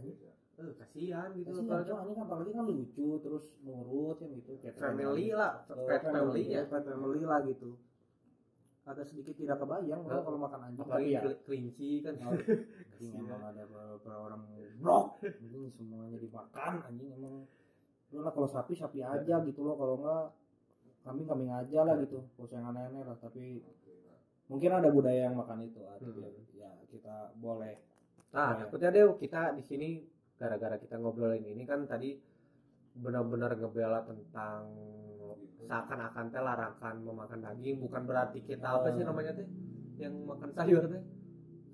[0.59, 4.59] Eh, kasihan gitu Kasihan, Cok, anjing kan apalagi kan lucu terus nurut kan gitu.
[4.59, 7.71] Kayak family lah Eh, pet family ya pet family lah gitu
[8.89, 11.21] agak sedikit tidak kebayang Eh, kalau makan anjing apalagi ya.
[11.21, 12.15] keli- kelinci kan.
[12.17, 14.43] Anjing emang ada beberapa orang
[14.77, 15.07] blok.
[15.21, 17.45] Anjing semuanya dimakan anjing emang.
[18.09, 20.25] Lu lah kalau sapi sapi aja gitu loh kalau enggak
[21.03, 22.25] kambing kambing aja lah gitu.
[22.33, 23.61] Kalau yang aneh-aneh lah tapi
[24.47, 26.57] mungkin ada budaya yang makan itu ah, tapi Hmm.
[26.57, 27.77] ya kita boleh.
[28.31, 28.61] Nah, Boleh.
[28.63, 29.89] takutnya deh kita di sini
[30.35, 32.17] gara-gara kita ngobrolin ini kan tadi
[32.95, 34.73] benar-benar ngebela tentang
[35.63, 39.47] seakan-akan teh larangan memakan daging bukan berarti kita apa sih namanya teh?
[39.99, 41.03] Yang makan sayur teh?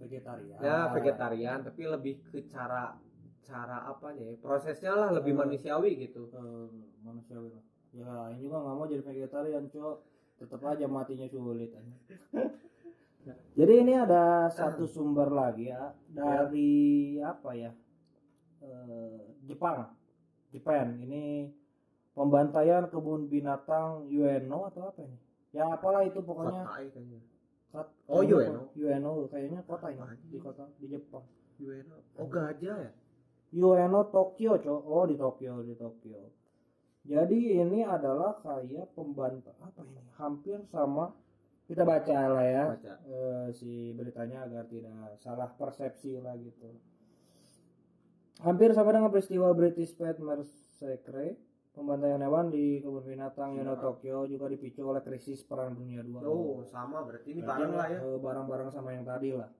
[0.00, 0.58] Vegetarian.
[0.60, 2.96] Ya vegetarian tapi lebih ke cara
[3.44, 4.34] cara apanya ya?
[4.40, 6.32] Prosesnya lah lebih manusiawi gitu.
[6.32, 6.68] Eh,
[7.04, 7.64] manusiawi lah.
[7.94, 9.96] Ya ini juga nggak mau jadi vegetarian cok.
[10.34, 11.70] Tetap aja matinya sulit
[13.58, 17.72] jadi ini ada satu sumber lagi ya dari apa ya?
[18.60, 19.94] Eh, Jepang.
[20.52, 21.48] Jepang ini
[22.14, 25.18] pembantaian kebun binatang UNO atau apa ini?
[25.50, 26.62] Ya apalah itu pokoknya.
[26.64, 27.20] Kayaknya.
[27.70, 28.70] Kat- Oh, UNO.
[28.72, 31.26] UNO kayaknya kota ini di kota di Jepang.
[31.58, 32.92] UNO oh gajah ya?
[33.54, 34.80] UNO Tokyo cok.
[34.82, 36.30] Oh di Tokyo di Tokyo.
[37.04, 40.00] Jadi ini adalah kayak pembantah apa ini?
[40.16, 41.12] Hampir sama.
[41.64, 42.92] Kita baca lah ya baca.
[43.08, 46.68] eh, si beritanya agar tidak salah persepsi lah gitu.
[48.44, 51.38] Hampir sama dengan peristiwa British Pet Massacre
[51.74, 56.62] pembantaian hewan di kebun binatang Yono Tokyo juga dipicu oleh krisis perang dunia II oh
[56.62, 57.34] sama berarti.
[57.34, 57.98] Ini bareng lah ya.
[57.98, 59.50] Eh, barang-barang sama yang tadi lah.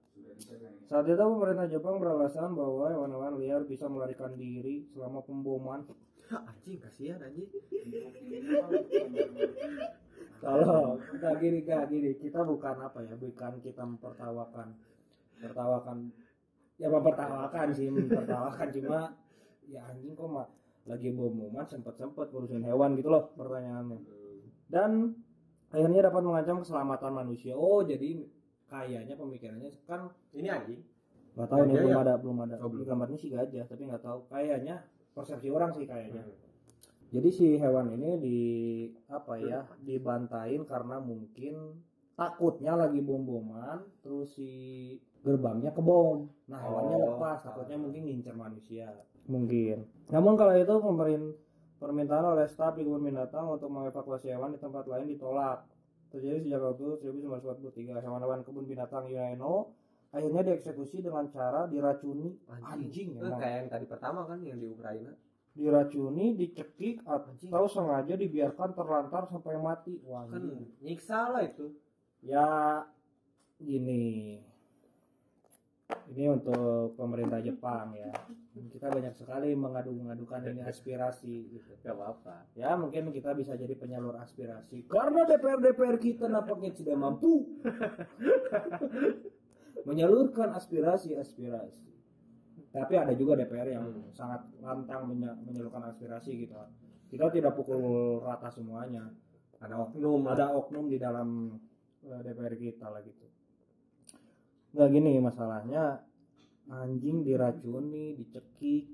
[0.87, 5.83] Saat itu pemerintah Jepang beralasan bahwa hewan-hewan liar bisa melarikan diri selama pemboman.
[6.31, 7.51] Anjing kasihan anjing.
[10.43, 12.11] Kalau nggak gini nggak gini.
[12.15, 14.71] Kita bukan apa ya bukan kita mempertawakan
[15.35, 16.15] tertawakan
[16.79, 18.67] ya mempertawakan sih mempertawakan.
[18.71, 18.99] Cuma
[19.67, 20.47] ya anjing kok mah
[20.85, 23.99] lagi bomoman sempet sempet ngurusin hewan gitu loh pertanyaannya
[24.67, 25.13] dan
[25.67, 28.21] akhirnya dapat mengancam keselamatan manusia oh jadi
[28.65, 30.81] kayaknya pemikirannya kan ini anjing
[31.33, 31.99] nggak tahu nih belum ya?
[31.99, 32.85] ada belum ada Oh, belum.
[32.85, 34.75] gambarnya sih gajah tapi nggak tahu kayaknya
[35.11, 36.37] persepsi orang sih kayaknya Hmm.
[37.11, 38.39] jadi si hewan ini di
[39.07, 41.81] apa ya dibantain karena mungkin
[42.13, 44.49] takutnya lagi bom-boman terus si
[45.21, 47.05] gerbangnya kebom nah hewannya Oh.
[47.11, 48.89] lepas takutnya mungkin ngincer manusia
[49.25, 51.23] mungkin namun kalau itu pemerin
[51.75, 55.65] permintaan oleh staf di kebun binatang untuk mengevakuasi hewan di tempat lain ditolak
[56.07, 59.75] terjadi sejak waktu 1943 hewan-hewan kebun binatang Ueno
[60.09, 63.35] akhirnya dieksekusi dengan cara diracuni anjing, Eh, emang.
[63.35, 65.11] kayak yang tadi pertama kan yang di Ukraina
[65.51, 70.03] diracuni, dicekik atau sengaja dibiarkan terlantar sampai mati.
[70.03, 70.67] Wah, kan anjing.
[70.79, 71.71] nyiksa lah itu
[72.19, 72.47] ya
[73.57, 74.39] gini.
[75.85, 78.09] Ini untuk pemerintah Jepang ya.
[78.55, 81.75] Kita banyak sekali mengadu-ngadukan ini aspirasi gitu.
[81.77, 86.95] gak apa-apa Ya mungkin kita bisa jadi penyalur aspirasi karena DPR DPR kita nampaknya tidak
[86.95, 87.59] mampu
[89.87, 91.83] menyalurkan aspirasi aspirasi.
[92.71, 94.09] Tapi ada juga DPR yang Hmm.
[94.11, 96.55] sangat lantang menya- menyalurkan aspirasi gitu.
[97.07, 99.05] Kita tidak pukul rata semuanya.
[99.55, 101.57] ada oknum ada Ada oknum di dalam
[102.03, 103.25] eh, DPR kita lah gitu.
[104.75, 106.03] Nggak gini masalahnya
[106.67, 108.91] anjing diracuni, dicekik,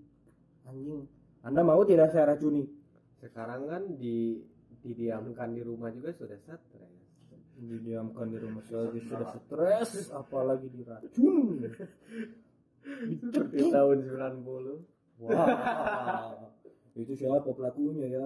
[0.70, 1.10] anjing.
[1.42, 2.82] Anda mau tidak saya racuni?
[3.22, 4.42] sekarang kan di
[4.82, 6.66] didiamkan di rumah juga sudah stres.
[7.62, 11.62] Didiamkan di rumah saja sudah stres apalagi diracun
[13.22, 15.46] seperti tahun 90 wah
[16.98, 18.26] itu siapa pelakunya ya?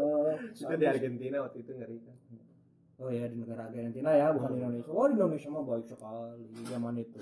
[0.56, 2.18] Itu di Argentina waktu itu ngeri kan?
[2.96, 4.92] Oh ya di negara Argentina ya bukan di Indonesia.
[4.96, 7.20] Oh di Indonesia mah baik sekali zaman itu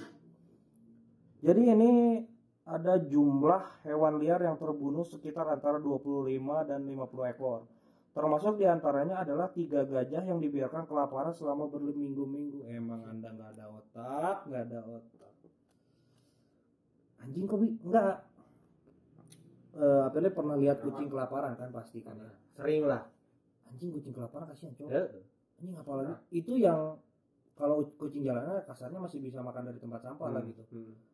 [1.44, 2.24] jadi ini
[2.64, 6.32] ada jumlah hewan liar yang terbunuh sekitar antara 25
[6.64, 7.68] dan 50 ekor.
[8.16, 12.64] Termasuk di antaranya adalah tiga gajah yang dibiarkan kelaparan selama berminggu-minggu.
[12.72, 15.34] Emang anda nggak ada otak nggak ada otak.
[17.26, 17.46] Anjing
[17.84, 18.24] enggak
[19.74, 21.74] eh apa pernah lihat kucing kelaparan kan?
[21.76, 22.32] Pasti kan ya?
[22.56, 23.04] Sering lah.
[23.68, 24.92] Anjing kucing kelaparan kasihan cowok.
[24.94, 25.04] Ya
[25.60, 26.14] anjing apalagi?
[26.32, 27.02] Itu yang
[27.58, 30.64] kalau kucing jalanan kasarnya masih bisa makan dari tempat sampah lah gitu.
[30.70, 31.13] Hmm.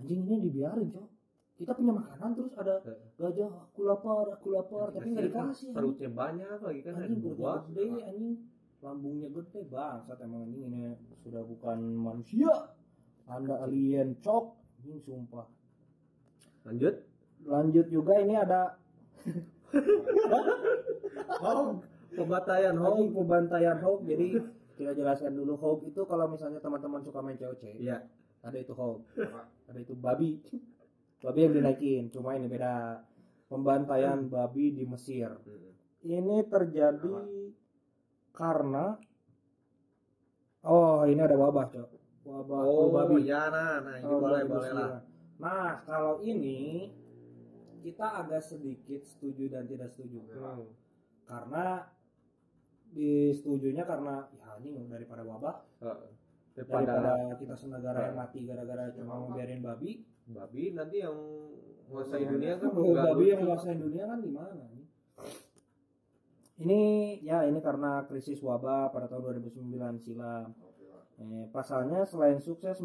[0.00, 1.10] Anjing ini dibiarin cowok
[1.54, 3.14] kita punya makanan terus ada Heeh.
[3.14, 5.70] gajah aku lapar aku lapar tapi nggak dikasih anjing.
[5.70, 8.34] perutnya banyak lagi kan anjing perutnya gede anjing.
[8.84, 10.82] Lambungnya gede bangsat emang anjing ini
[11.22, 12.52] sudah bukan manusia.
[13.24, 14.44] Anda alien cok.
[14.82, 15.46] Anjing sumpah.
[16.66, 16.94] Lanjut.
[17.46, 18.76] Lanjut juga ini ada
[22.14, 24.26] pembatayan anjing home pembantaian hoax jadi
[24.74, 28.02] kita jelaskan dulu hoax itu kalau misalnya teman-teman suka main COC iya
[28.44, 29.00] ada itu hoax
[29.64, 30.36] ada itu babi.
[31.18, 33.00] Babi yang dinaikin cuma ini beda.
[33.48, 35.30] Pembantaian babi di Mesir.
[35.30, 35.72] Hmm.
[36.04, 37.12] ini terjadi
[38.30, 38.92] karena
[40.62, 41.88] oh ini ada wabah cok.
[42.24, 43.24] Wabah oh babi.
[43.24, 44.52] ya nah nah ini Tahun boleh 2009.
[44.52, 44.90] boleh lah.
[45.40, 46.92] Nah kalau ini
[47.80, 50.68] kita agak sedikit setuju dan tidak setuju Hmm.
[51.24, 51.88] karena
[52.92, 55.56] disetujunya karena ya ini daripada wabah.
[56.54, 61.16] Daripada daripada kita senegara yang mati gara-gara cuma ngebiarin babi babi nanti yang
[61.90, 64.86] menguasai dunia kan Oh, babi yang menguasai dunia kan gimana nih?
[66.54, 66.82] Ini
[67.26, 70.54] ya ini karena krisis wabah pada tahun 2009 silam.
[71.14, 72.78] Eh, pasalnya selain sukses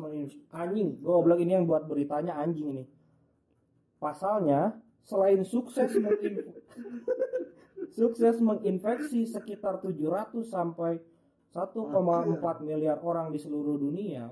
[0.54, 2.84] anjing, goblok ini yang buat beritanya anjing ini.
[4.02, 5.90] Pasalnya selain sukses
[7.98, 11.02] sukses menginfeksi sekitar 700 sampai
[11.50, 14.30] 1,4 miliar orang di seluruh dunia,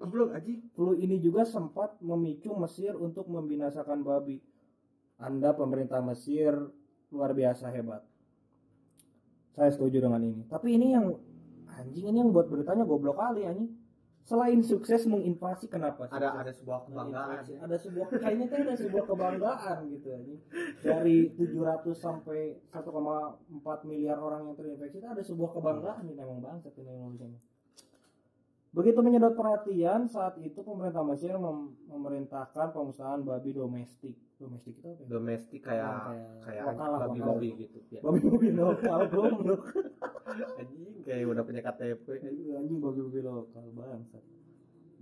[0.00, 4.40] goblok aji Flu ini juga sempat memicu Mesir untuk membinasakan babi.
[5.20, 6.56] Anda pemerintah Mesir
[7.12, 8.04] luar biasa hebat.
[9.56, 10.44] Saya setuju dengan ini.
[10.48, 11.16] Tapi ini yang
[11.76, 13.72] anjing ini yang buat beritanya goblok kali anjing.
[14.26, 16.10] Selain sukses menginvasi kenapa?
[16.10, 17.58] ada sukses ada sebuah kebanggaan ya.
[17.62, 20.40] Ada sebuah kayaknya tuh ada sebuah kebanggaan gitu anjing.
[20.82, 26.74] Dari 700 sampai 1,4 miliar orang yang terinfeksi itu ada sebuah kebanggaan ini memang bangsat
[26.74, 27.38] ini nulisannya.
[28.74, 34.18] Begitu menyedot perhatian, saat itu pemerintah Mesir mem- memerintahkan pemusnahan babi domestik.
[34.36, 35.00] Domestik itu apa?
[35.00, 35.06] ya?
[35.08, 38.00] domestik kayak Kayak kayak lokal lah, babi babi gitu ya.
[38.04, 39.62] Babi-babi lokal goblok.
[40.60, 42.06] anjing kayak udah punya KTP
[42.52, 44.24] Anjing babi-babi lokal bangsat.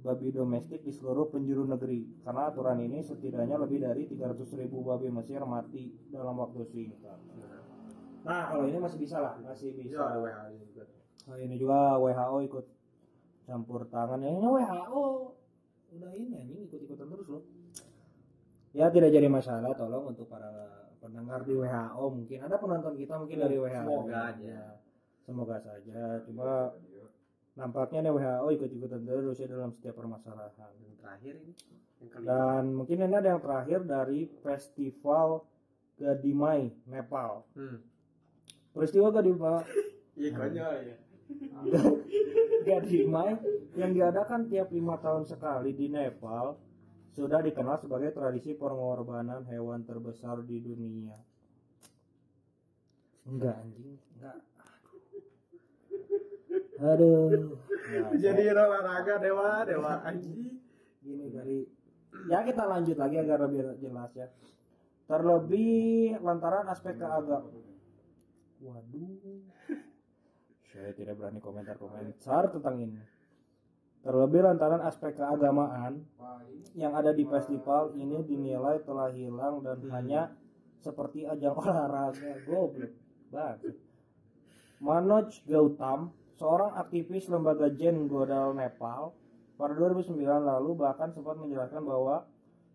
[0.07, 2.07] Babi domestik di seluruh penjuru negeri.
[2.23, 7.19] Karena aturan ini setidaknya lebih dari 300 ribu babi Mesir mati dalam waktu singkat.
[8.23, 9.99] Nah kalau ini masih bisa lah, masih bisa.
[9.99, 10.85] bisa ada WHO juga
[11.25, 12.67] Nah, ini juga WHO ikut
[13.49, 15.05] campur tangan ya ini WHO
[15.97, 17.43] udah ini anjing ikut-ikutan terus loh
[18.75, 20.51] ya tidak jadi masalah tolong untuk para
[20.99, 22.39] pendengar di WHO mungkin.
[22.43, 24.45] Ada penonton kita mungkin dari WHO Semoga aja.
[24.45, 24.67] Ya,
[25.23, 25.99] semoga saja.
[26.27, 26.75] Cuma
[27.55, 30.73] nampaknya nih WHO ikut-ikutan terus ya dalam setiap permasalahan.
[30.83, 31.53] Yang terakhir ini?
[32.03, 32.27] Yang kelima?
[32.27, 35.47] Dan mungkin ini ada yang terakhir dari festival
[35.95, 37.47] Gadimai Nepal.
[37.55, 37.79] Hmm.
[38.75, 39.63] peristiwa Gadimai
[40.19, 40.97] Iya konyol ya.
[42.67, 43.39] Gadimai
[43.79, 46.59] yang diadakan tiap lima tahun sekali di Nepal
[47.15, 51.15] sudah dikenal sebagai tradisi pengorbanan hewan terbesar di dunia.
[53.25, 54.39] Enggak anjing, enggak.
[56.83, 57.31] Aduh.
[57.31, 60.59] Nah, Jadi olahraga dewa dewa anjing.
[61.05, 61.69] gini dari
[62.33, 64.27] ya kita lanjut lagi agar lebih jelas ya.
[65.05, 67.47] Terlebih lantaran aspek keagam.
[68.65, 69.45] Waduh.
[70.73, 73.14] Saya tidak berani komentar-komentar tentang ini.
[74.05, 76.05] Terlebih lantaran aspek keagamaan
[76.77, 80.23] yang ada di festival ini dinilai telah hilang dan hanya
[80.85, 82.93] seperti ajang olahraga goblok
[83.33, 83.81] banget.
[84.85, 89.17] Manoj Gautam, seorang aktivis lembaga Jen Godal Nepal,
[89.57, 92.29] pada 2009 lalu bahkan sempat menjelaskan bahwa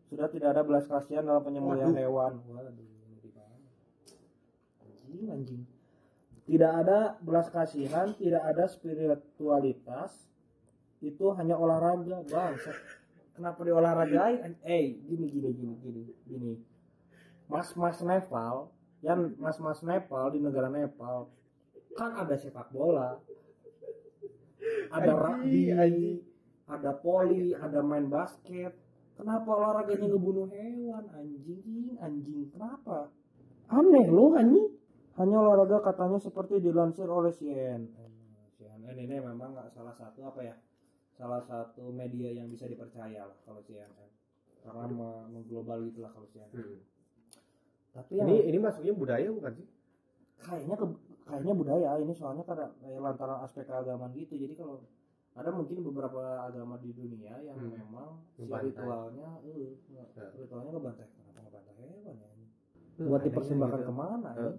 [0.09, 2.41] sudah tidak ada belas kasihan dalam penyembelihan hewan.
[2.49, 3.61] Waduh, ngeri banget.
[4.81, 5.63] Anjing, anjing.
[6.49, 10.25] Tidak ada belas kasihan, tidak ada spiritualitas,
[10.99, 12.75] itu hanya olahraga, bangsa.
[13.39, 14.59] Kenapa di olahragain?
[14.67, 16.53] Eh, gini gini gini gini gini.
[17.47, 18.67] Mas-mas Nepal,
[18.99, 21.31] yang mas-mas Nepal di negara Nepal
[21.95, 23.15] kan ada sepak bola,
[24.91, 25.71] ada rugby,
[26.67, 28.75] ada poli, ada main basket.
[29.15, 31.05] Kenapa olahraganya ngebunuh hewan?
[31.11, 32.47] Anjing, anjing.
[32.55, 33.11] Kenapa?
[33.67, 34.79] Aneh loh anjing.
[35.19, 37.87] Hanya olahraga katanya seperti dilansir oleh CNN.
[38.55, 40.55] CNN ini memang nggak salah satu apa ya?
[41.19, 43.91] Salah satu media yang bisa dipercaya lah kalau CNN.
[44.61, 46.47] Karena me- mengglobal gitu lah kalau CNN.
[46.49, 46.79] Hmm.
[47.91, 49.67] Tapi yang Ini ini masuknya budaya bukan sih?
[50.39, 50.85] kayaknya ke,
[51.25, 54.87] kayaknya budaya ini soalnya karena kayak lantaran aspek keagamaan gitu jadi kalau
[55.35, 57.75] ada mungkin beberapa agama di dunia yang Hmm.
[57.75, 60.07] memang si ritualnya eh Ya.
[60.31, 62.29] ritualnya ngebantai kenapa ngebantai hewan ya?
[62.95, 63.87] Hmm, buat dipersembahkan gitu.
[63.87, 64.39] ke mana Eh.
[64.39, 64.51] ya?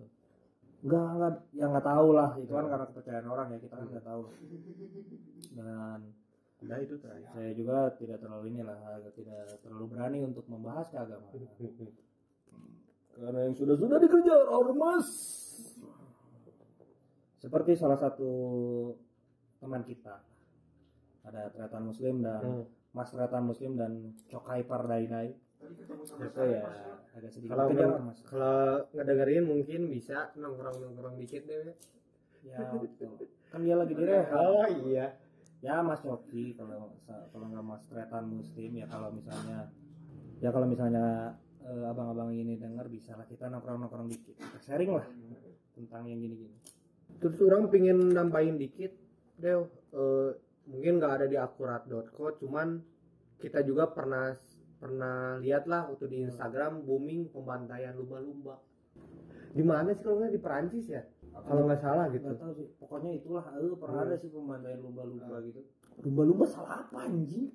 [0.83, 2.70] nggak nggak ya nggak tahu lah itu kan Hmm.
[2.70, 3.90] karena kepercayaan orang ya kita kan Hmm.
[3.90, 4.23] nggak tahu
[5.51, 5.99] dan
[6.61, 7.25] Nah itu terakhir.
[7.31, 11.40] saya juga tidak terlalu inilah agak tidak terlalu berani untuk membahas keagamaan
[13.16, 15.09] karena yang sudah sudah dikejar ormas
[17.37, 18.31] seperti salah satu
[19.57, 20.20] teman kita
[21.23, 22.64] ada tretan muslim dan Hmm.
[22.92, 23.92] mas tretan muslim dan
[24.27, 25.37] cokai pardainai
[26.18, 26.64] itu ya
[27.11, 31.77] agak sedikit Kalau kejar ormas kalau ngedengerin mungkin bisa nongkrong nongkrong dikit deh.
[32.42, 33.20] ya betul.
[33.46, 35.12] kan dia lagi di rehab Oh iya.
[35.61, 36.96] Ya mas coki kalau
[37.33, 39.68] kalau nggak mas tretan muslim ya kalau misalnya
[40.40, 44.96] ya kalau misalnya eh, abang-abang ini dengar bisa lah kita nongkrong nongkrong dikit kita sharing
[44.96, 45.07] lah
[45.77, 46.57] tentang yang gini-gini
[47.20, 48.96] Terus orang pingin nambahin dikit,
[49.37, 49.68] Dew.
[49.92, 50.31] Eh,
[50.70, 52.81] mungkin nggak ada di akurat.co, cuman
[53.37, 54.33] kita juga pernah
[54.81, 58.57] pernah lihat lah waktu di Instagram booming pembantaian lumba-lumba.
[59.53, 61.03] Di mana sih kalau nggak di Perancis ya?
[61.31, 62.27] Kalau nggak salah gitu.
[62.27, 62.69] nggak tahu sih.
[62.79, 65.61] Pokoknya itulah eh pernah ada sih pembantaian lumba-lumba gitu.
[66.03, 67.51] Lumba-lumba salah apa anjing?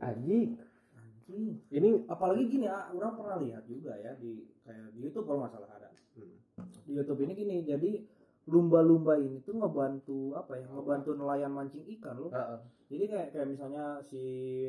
[0.00, 0.56] Anjing.
[0.96, 1.46] anjing.
[1.68, 5.68] Ini apalagi gini ah, orang pernah lihat juga ya di kayak di YouTube kalau masalah
[5.76, 5.88] ada.
[6.14, 6.38] Hmm.
[6.86, 7.90] di YouTube ini gini jadi
[8.44, 10.66] lumba-lumba ini tuh ngebantu apa ya?
[10.68, 12.30] Ngebantu nelayan mancing ikan loh.
[12.92, 14.20] Jadi kayak kayak misalnya si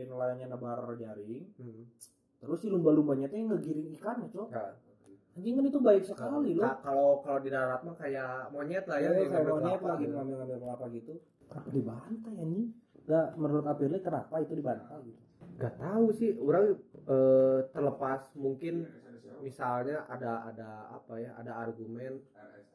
[0.08, 1.84] nelayannya nebar jaring Hmm.
[2.40, 4.50] terus si lumba-lumbanya tuh yang ngegiring ikannya cok.
[4.54, 4.72] Nah,
[5.36, 8.98] anjing kan itu baik sekali loh ka- kalau kalau di darat mah kayak monyet lah
[9.04, 10.14] ya, ya, kayak monyet lagi gitu.
[10.16, 11.14] ngambil ngambil kelapa gitu
[11.46, 12.66] kenapa dibantai nih
[13.06, 15.22] Gak menurut Apirli kenapa itu dibantai gitu
[15.56, 16.74] Gak tahu sih, orang
[17.06, 18.88] eh, terlepas mungkin
[19.40, 22.18] misalnya ada ada apa ya, ada argumen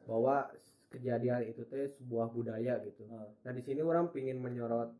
[0.07, 0.49] bahwa
[0.87, 3.05] kejadian itu teh sebuah budaya gitu.
[3.05, 3.27] Hmm.
[3.43, 4.95] Nah di sini orang pingin menyorot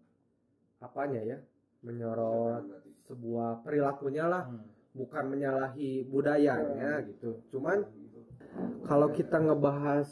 [0.77, 1.37] apanya ya,
[1.81, 2.69] menyorot
[3.01, 4.67] sebuah perilakunya lah, Hmm.
[4.91, 7.39] Bukan menyalahi budayanya gitu.
[7.51, 7.87] Cuman
[8.83, 10.09] kalau kita ngebahas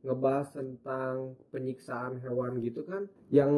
[0.00, 3.52] ngebahas tentang penyiksaan hewan gitu kan yang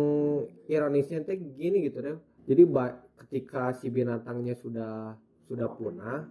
[0.67, 2.19] ironisnya teh gini gitu deh
[2.51, 2.67] jadi
[3.15, 5.15] ketika si binatangnya sudah
[5.47, 6.27] sudah punah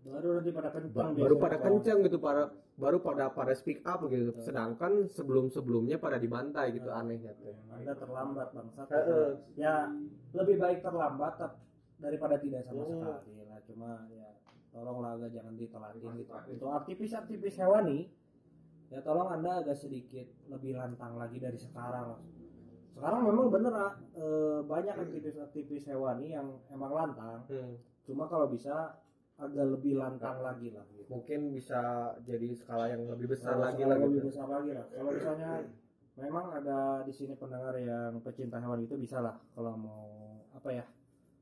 [0.00, 2.48] baru nanti pada kencang ba- baru pada kencang gitu para
[2.80, 4.32] baru pada pada speak up gitu.
[4.40, 8.82] Sedangkan sebelum sebelumnya pada dibantai gitu anehnya tuh anda terlambat bangsa
[9.60, 9.92] ya
[10.32, 11.36] lebih baik terlambat
[12.00, 13.16] daripada tidak sama Hmm.
[13.16, 14.28] sekali lah cuma ya
[14.70, 17.98] tolonglah agak jangan ditelatin gitu untuk aktivis-aktivis hewani
[18.88, 22.18] ya tolong anda agak sedikit lebih lantang lagi dari sekarang
[22.90, 27.76] sekarang memang bener ah, eh, banyak aktivis-aktivis hewani yang emang lantang Hmm.
[28.02, 28.98] cuma kalau bisa
[29.36, 31.08] agak lebih lantang lagi lah gitu.
[31.08, 31.80] mungkin bisa
[32.22, 35.50] jadi skala yang lebih besar Kalau lagi lah lebih gitu besar lagi lah kalau misalnya
[36.14, 40.04] memang ada di sini pendengar yang pecinta hewan itu bisa lah kalau mau
[40.52, 40.84] apa ya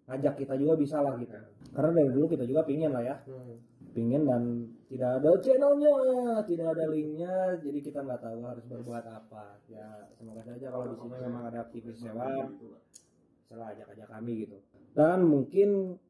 [0.08, 1.36] ngajak kita juga bisa lah gitu.
[1.76, 3.16] Karena dari dulu kita juga pingin lah ya.
[3.92, 4.42] Pingin dan
[4.88, 5.94] tidak ada channelnya
[6.48, 9.60] tidak ada linknya jadi kita nggak tahu harus berbuat apa.
[9.68, 12.56] Ya semoga saja kalau di sini memang ada aktivis hewan
[13.48, 14.56] salah ajak-ajak kami gitu.
[14.96, 16.00] Dan mungkin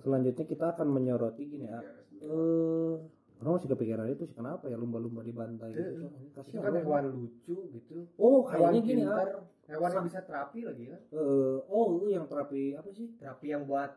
[0.00, 1.80] selanjutnya kita akan menyoroti gini ya.
[2.24, 2.92] Eh
[3.36, 6.08] orang masih kepikiran itu sih kenapa ya lumba-lumba dibantai gitu?
[6.08, 6.84] Itu kasihan kan orang.
[6.84, 8.08] hewan lucu gitu.
[8.16, 9.44] Oh kayaknya gini ah.
[9.66, 13.06] Hewan yang bisa terapi lagi kan Eh, oh itu yang terapi apa sih?
[13.18, 13.90] Terapi yang buat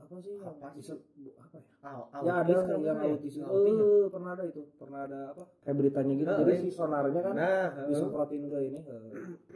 [0.00, 0.80] apa sih yang Apa sih?
[0.80, 0.92] bisa
[1.36, 1.62] apa ya?
[1.84, 2.94] Au, ya ada yang ya?
[3.04, 3.44] autis itu.
[3.44, 3.52] Ya?
[3.52, 4.62] Eh, pernah ada itu.
[4.80, 5.42] Pernah ada apa?
[5.60, 6.30] Kayak beritanya gitu.
[6.32, 8.96] Nah, jadi si sonarnya kan nah disemprotin ke ini ke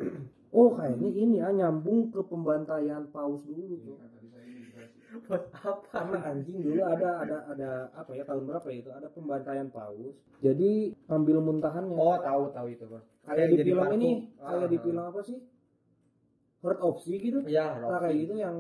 [0.61, 3.96] oh kayaknya ini ya nyambung ke pembantaian paus dulu tuh
[5.31, 5.79] buat apa?
[5.94, 8.90] Karena anjing dulu ada ada ada apa ya tahun berapa ya itu?
[8.90, 10.18] Ada pembantaian paus.
[10.42, 11.94] Jadi ambil muntahannya.
[11.94, 14.83] Oh tahu tahu itu bang kayak di jadi film ini Ah, kayak di ah.
[14.85, 15.38] film apa sih
[16.64, 17.38] Herd Sea gitu?
[17.44, 18.57] Ya nah kayak gitu yang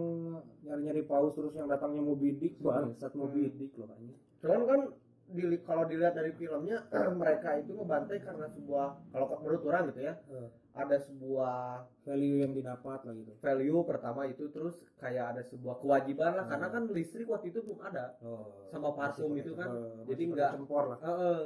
[0.60, 4.80] nyari-nyari paus terus yang datangnya Moby Dick bangsat Moby Dick loh kayaknya cuman kan
[5.26, 6.84] dili- kalau dilihat dari filmnya
[7.16, 10.48] mereka itu ngebantai karena sebuah kalau menurut orang gitu ya Eh.
[10.74, 11.56] ada sebuah
[12.02, 13.32] value yang didapat lah gitu.
[13.38, 16.52] value pertama itu terus kayak ada sebuah kewajiban lah Hmm.
[16.52, 18.18] karena kan listrik waktu itu belum ada.
[18.20, 19.70] Oh, sama parfum itu kan.
[19.70, 20.98] eh, jadi enggak lah.
[20.98, 21.40] Heeh.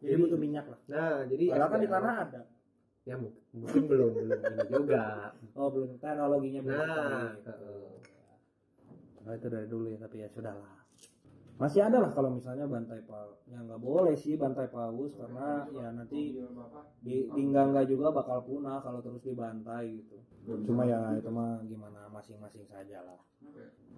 [0.00, 0.80] jadi butuh minyak lah.
[0.88, 2.40] Nah jadi padahal kan di tanah ada
[3.02, 5.34] ya mungkin, belum belum ini juga.
[5.58, 7.34] Oh belum teknologinya belum nah.
[9.22, 10.82] Nah, itu dari dulu ya tapi ya sudahlah
[11.62, 15.94] masih ada lah kalau misalnya bantai paus ya nggak boleh sih bantai paus karena ya
[15.94, 16.42] nanti
[17.02, 20.18] di Dinggangga juga bakal punah kalau terus dibantai gitu.
[20.66, 23.18] Cuma ya itu mah gimana masing-masing saja lah.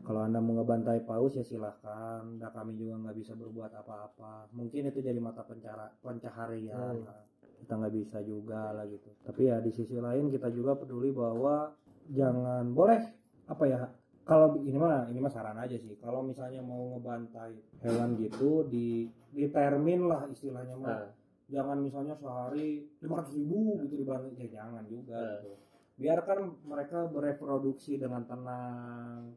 [0.05, 2.41] Kalau anda mau ngebantai paus ya silahkan.
[2.41, 4.53] Dan kami juga nggak bisa berbuat apa-apa.
[4.53, 7.01] Mungkin itu jadi mata pencara pencaharian.
[7.01, 7.34] Hmm.
[7.65, 9.09] Kita nggak bisa juga lah gitu.
[9.25, 11.73] Tapi ya di sisi lain kita juga peduli bahwa
[12.13, 13.01] jangan boleh
[13.49, 13.81] apa ya
[14.25, 15.97] kalau ini mah ini mah saran aja sih.
[15.97, 20.89] Kalau misalnya mau ngebantai hewan gitu di ditermin lah istilahnya mah.
[20.93, 21.09] Nah,
[21.49, 25.33] jangan misalnya sehari lima ratus ribu gitu dibantai ya jangan juga Nah.
[25.41, 25.53] gitu.
[25.95, 29.33] Biarkan mereka bereproduksi dengan tenang.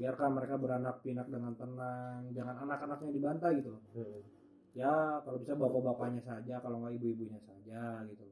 [0.00, 2.30] Biarkan mereka beranak pinak dengan tenang.
[2.32, 4.39] Jangan anak-anaknya dibantai gitu heeh.
[4.72, 8.24] Ya kalau bisa bapak-bapaknya saja kalau nggak ibu-ibunya saja gitu.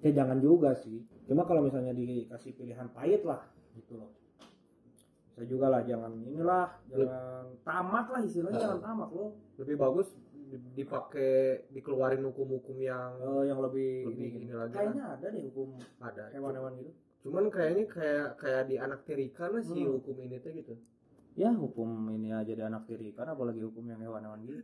[0.00, 0.98] Ya jangan juga sih.
[1.24, 4.10] Cuma kalau misalnya dikasih pilihan pahit lah gitu loh.
[5.28, 8.62] Bisa juga lah jangan inilah jangan tamak lah istilahnya Nah.
[8.62, 9.30] jangan tamak loh.
[9.56, 10.08] Lebih bagus
[10.44, 11.32] di- dipakai
[11.70, 16.24] dikeluarin hukum-hukum yang Eh, yang lebih, Lebih ini, ini lagi kayaknya ada deh hukum ada.
[16.30, 16.92] hewan-hewan gitu.
[17.22, 19.96] Cuman kayaknya kayak kayak di anak tirikan lah sih Hmm.
[19.96, 20.74] hukum ini tuh gitu.
[21.32, 24.60] Ya hukum ini aja di anak tiri kan apalagi hukum yang hewan-hewan gitu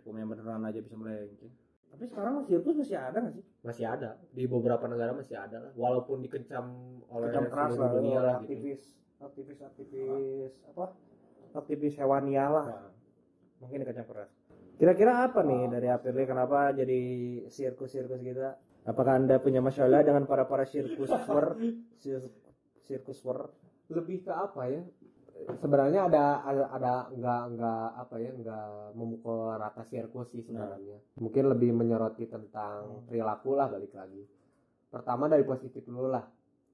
[0.00, 1.52] hukum yang beneran aja bisa melenceng.
[1.94, 3.44] Tapi sekarang sirkus masih ada nggak sih?
[3.62, 4.10] Masih ada.
[4.34, 5.72] Di beberapa negara masih ada lah.
[5.78, 6.66] Walaupun dikecam
[7.06, 8.50] oleh Kecam keras seluruh lah dunia lah gitu.
[8.50, 8.82] aktivis
[9.22, 10.84] aktivis aktivis apa?
[11.54, 12.66] Aktivis hewania lah.
[12.66, 12.90] Nah,
[13.62, 14.30] mungkin dikecam keras.
[14.74, 17.00] Kira-kira apa nih dari APB kenapa jadi
[17.46, 21.54] sirkus-sirkus kita apakah anda punya masalah dengan para para sirkuswer
[22.02, 22.34] Sir-
[22.82, 23.54] sirkuswer
[23.86, 24.82] lebih ke apa ya
[25.60, 30.98] sebenarnya ada ada, ada nggak nggak apa ya nggak memukul rata sirkus sih sebenarnya.
[31.18, 34.22] Mungkin lebih menyoroti tentang perilaku lah balik lagi.
[34.88, 36.24] Pertama dari positif dulu lah.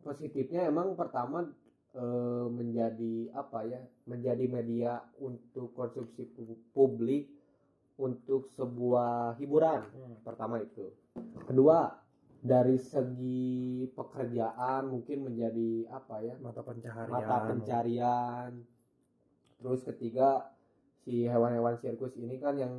[0.00, 1.44] Positifnya emang pertama
[1.96, 7.28] eh, menjadi apa ya menjadi media untuk konsumsi pu- publik
[8.00, 9.84] untuk sebuah hiburan.
[10.24, 10.88] Pertama itu.
[11.44, 11.90] Kedua
[12.40, 16.34] dari segi pekerjaan mungkin menjadi apa ya?
[16.40, 17.12] Mata pencaharian.
[17.12, 18.50] Mata pencarian.
[19.60, 20.48] Terus ketiga
[21.00, 22.72] si hewan-hewan sirkus ini kan yang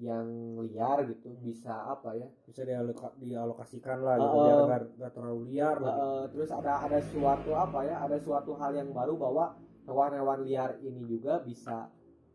[0.00, 0.24] yang
[0.60, 2.28] liar gitu bisa apa ya?
[2.44, 4.44] Bisa dialoka- dialokasikan lah gitu Uh-uh.
[4.44, 6.04] biar nggak nggak terlalu liar lah gitu.
[6.04, 7.96] Eh, terus ada ada suatu apa ya?
[8.04, 9.56] Ada suatu hal yang baru bahwa
[9.88, 11.88] hewan-hewan liar ini juga bisa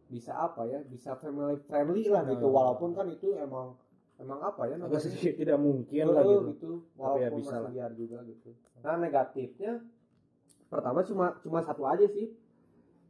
[0.10, 0.82] bisa apa ya?
[0.90, 2.50] Bisa family friendly lah gitu.
[2.50, 2.54] Uh.
[2.54, 3.78] walaupun kan itu emang
[4.22, 6.72] emang apa ya namanya sih tidak mungkin lah gitu gitu.
[6.98, 7.72] Tapi ya bisa masih lah.
[7.74, 8.50] liar juga gitu.
[8.86, 9.72] Nah negatifnya
[10.70, 12.30] pertama cuma cuma satu aja sih.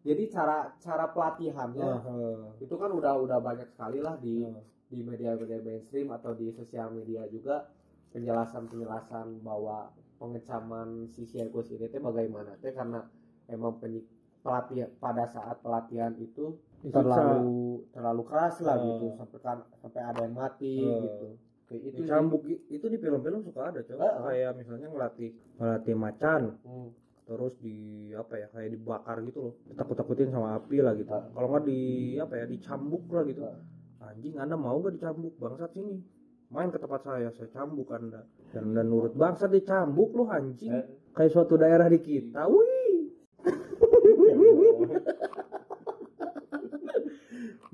[0.03, 2.43] Jadi cara cara pelatihannya Heeh.
[2.59, 4.63] itu kan udah udah banyak sekali lah di Heeh.
[4.91, 7.71] di media-media mainstream atau di sosial media juga
[8.13, 9.89] penjelasan-penjelasan bahwa
[10.21, 13.01] pengecaman si sirkus ini teh bagaimana teh karena
[13.49, 14.05] emang penyi-
[14.43, 16.99] pelatihan pada saat pelatihan itu Disiksa.
[16.99, 17.55] terlalu
[17.89, 18.83] terlalu keras lah Oh.
[18.85, 20.99] gitu sampai kan sampai ada yang mati Oh.
[21.01, 21.27] gitu.
[21.63, 22.01] Kayak itu
[22.45, 24.19] i- itu di film-film suka ada coba Heeh.
[24.21, 26.89] kayak misalnya ngelatih ngelatih macan Hmm.
[27.23, 27.77] terus di
[28.11, 31.23] apa ya kayak dibakar gitu loh takut-takutin sama api lah gitu Ah.
[31.25, 31.79] kalau nggak di
[32.19, 33.57] apa ya dicambuk lah gitu Ah.
[34.03, 36.03] anjing anda mau gak dicambuk bangsat sini
[36.49, 40.85] main ke tempat saya saya cambuk anda dan anda nurut bangsat dicambuk loh anjing Eh.
[41.09, 42.72] kayak suatu daerah di kita wih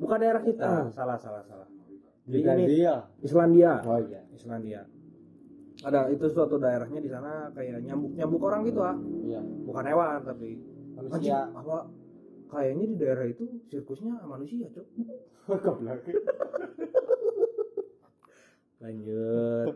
[0.10, 0.86] bukan daerah kita Ah.
[0.89, 1.70] salah salah salah
[2.24, 2.97] Di ini Brazil.
[3.20, 4.22] Islandia Oh iya.
[4.32, 4.82] Islandia
[5.80, 9.39] ada itu suatu daerahnya di sana kayak nyambuk nyambuk orang gitu ah Iya.
[9.64, 10.57] bukan hewan tapi
[10.91, 11.39] Anjing, Manusia.
[11.47, 11.78] apa
[12.49, 14.88] kayaknya di daerah itu sirkusnya manusia cok
[15.64, 16.01] Goblok.
[18.80, 19.76] lanjut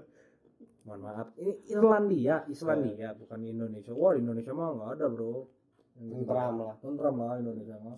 [0.83, 5.47] mohon maaf ini Irlandia Islandia bukan Indonesia wah Indonesia mah nggak ada bro.
[5.93, 6.73] Tentram lah.
[6.79, 7.93] tentram lah Indonesia mah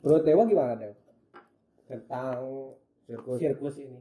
[0.00, 0.94] Menurut Dewa gimana Dewa?
[1.90, 2.38] Tentang
[3.02, 3.98] sirkus sirkus ini.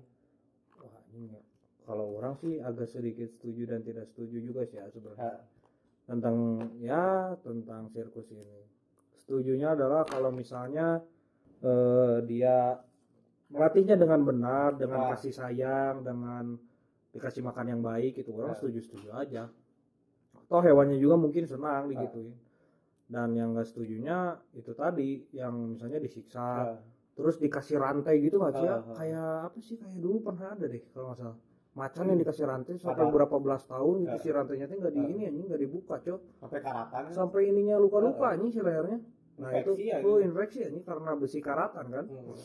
[0.78, 1.42] wah ini
[1.82, 5.42] kalau orang sih agak sedikit setuju dan tidak setuju juga sih ya sebenarnya
[6.06, 6.36] tentang
[6.78, 7.06] ya
[7.42, 8.62] tentang sirkus ini
[9.18, 11.02] setujunya adalah kalau misalnya
[11.60, 12.78] eh, dia
[13.50, 15.18] melatihnya dengan benar dengan Ah.
[15.18, 16.54] kasih sayang dengan
[17.10, 18.58] dikasih makan yang baik itu orang Ah.
[18.58, 19.50] setuju setuju aja
[20.46, 21.90] toh hewannya juga mungkin senang Ah.
[21.90, 22.38] digituin
[23.10, 26.78] dan yang gak setujunya itu tadi yang misalnya disiksa.
[27.20, 28.76] Terus dikasih rantai gitu nggak sih ya?
[28.80, 28.96] Ah.
[28.96, 29.76] kayak apa sih?
[29.76, 31.38] Kayak dulu pernah ada deh kalau nggak salah.
[31.70, 33.14] Macan yang dikasih rantai sampai Ada.
[33.14, 34.22] berapa belas tahun gitu Ah.
[34.24, 36.22] si rantainya tuh nggak di ini anjing nggak dibuka cok.
[36.40, 37.04] Sampai karatan.
[37.12, 39.00] sampai ininya luka-luka anjing si lehernya.
[39.40, 42.06] Nah itu ya, itu infeksi anjing karena besi karatan kan?
[42.08, 42.36] Hmm.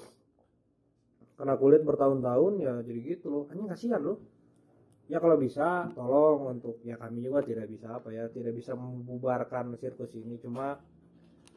[1.34, 3.44] kena kulit bertahun-tahun ya jadi gitu loh.
[3.50, 4.18] Anjing kasihan loh.
[5.06, 9.74] Ya kalau bisa tolong untuk ya kami juga tidak bisa apa ya tidak bisa membubarkan
[9.74, 10.38] sirkus ini.
[10.38, 10.78] Cuma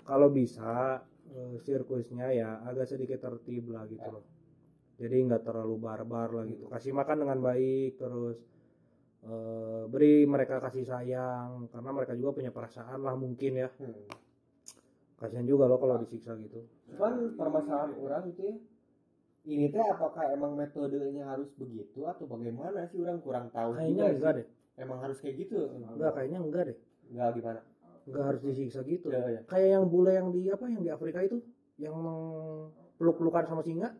[0.02, 1.00] kalau bisa
[1.32, 4.24] eh, sirkusnya ya agak sedikit tertib lah gitu loh
[4.98, 8.38] jadi nggak terlalu barbar lah gitu kasih makan dengan baik terus
[9.24, 14.08] eh, beri mereka kasih sayang karena mereka juga punya perasaan lah mungkin ya Hmm.
[15.18, 16.62] kasihan juga loh kalau disiksa gitu
[16.94, 18.56] Cuman permasalahan orang itu ya,
[19.48, 24.06] ini teh apakah emang metodenya harus begitu atau bagaimana sih orang kurang tahu kayaknya juga
[24.14, 24.38] enggak sih.
[24.38, 24.48] deh
[24.78, 25.58] Emang harus kayak gitu?
[25.74, 26.78] enggak kayaknya enggak deh
[27.10, 27.62] Enggak gimana?
[28.08, 29.12] Nggak harus disiksa gitu.
[29.12, 29.42] Ya, ya.
[29.44, 31.44] kayak yang bule yang di apa yang di Afrika itu
[31.76, 31.96] yang
[32.96, 33.92] peluk-pelukan sama singa.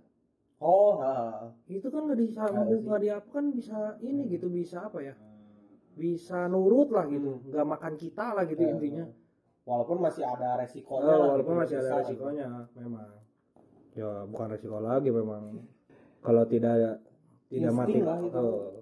[0.58, 1.54] Oh, ha.
[1.70, 5.14] itu kan nggak bisa nggak di apa kan bisa ini gitu bisa apa ya?
[5.94, 7.38] Bisa nurut lah gitu.
[7.38, 7.54] Hmm.
[7.54, 9.06] nggak makan kita lah gitu Ya, intinya.
[9.68, 11.98] Walaupun masih ada resikonya Oh, lah walaupun gitu, masih ada bisa.
[12.02, 13.10] resikonya memang.
[13.94, 15.44] Ya bukan resiko lagi memang.
[16.24, 17.04] Kalau tidak
[17.52, 17.92] tidak mati.
[18.00, 18.40] Insting lah itu.
[18.40, 18.82] oh,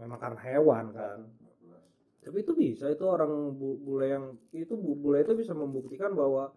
[0.00, 1.18] memang karena hewan kan
[2.22, 6.54] tapi itu bisa itu orang bu- bule yang itu bu- bule itu bisa membuktikan bahwa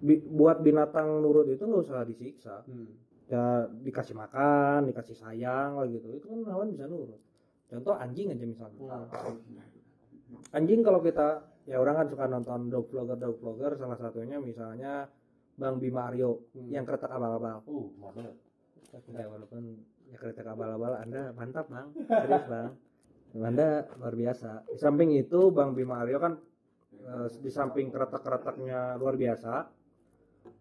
[0.00, 2.64] bi- buat binatang nurut itu nggak usah disiksa.
[2.64, 2.88] Hmm.
[3.30, 6.04] ya dikasih makan dikasih sayang lah gitu.
[6.12, 7.20] Itu kan hewan bisa nurut.
[7.68, 8.80] Contoh anjing aja misalnya.
[8.80, 9.08] Hmm.
[10.52, 13.76] anjing kalau kita ya orang kan suka nonton dog vlogger dog vlogger.
[13.76, 15.08] Salah satunya misalnya
[15.56, 16.68] Bang Bima Aryo Hmm.
[16.72, 17.88] yang kretek abal-abal Uh,
[19.12, 21.88] ya walaupun ya kretek abal-abal anda mantap bang.
[22.04, 22.72] Serius bang
[23.40, 24.68] anda luar biasa.
[24.68, 26.36] Di samping itu Bang Bima Aryo kan
[26.92, 29.52] eh, di samping kretek-kreteknya luar biasa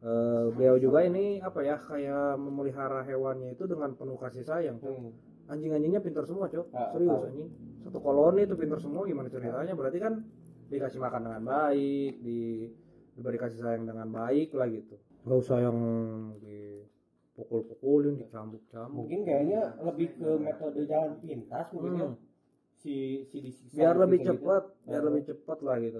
[0.01, 5.11] eh, beliau juga ini apa ya kayak memelihara hewannya itu dengan penuh kasih sayang Hmm.
[5.51, 6.71] anjing-anjingnya pintar semua cok.
[6.71, 7.49] Ah, serius anjing.
[7.83, 9.75] Satu koloni itu pintar semua gimana ceritanya?
[9.75, 10.23] Berarti kan
[10.71, 12.71] dikasih makan dengan baik di
[13.11, 14.95] diberi kasih sayang dengan baik lah gitu.
[15.27, 15.77] Nggak usah yang
[16.39, 18.95] dipukul-pukulin dicambuk-cambuk.
[18.95, 22.07] Mungkin kayaknya lebih ke metode jalan pintas mungkin ya.
[22.81, 24.29] Si si disiksa biar gitu lebih gitu.
[24.33, 25.05] cepat biar Ah.
[25.07, 25.99] lebih cepat lah gitu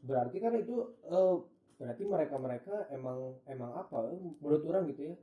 [0.00, 1.34] Berarti kan itu eh,
[1.76, 4.10] berarti mereka-mereka emang emang apa?
[4.40, 5.16] Menurut orang gitu ya.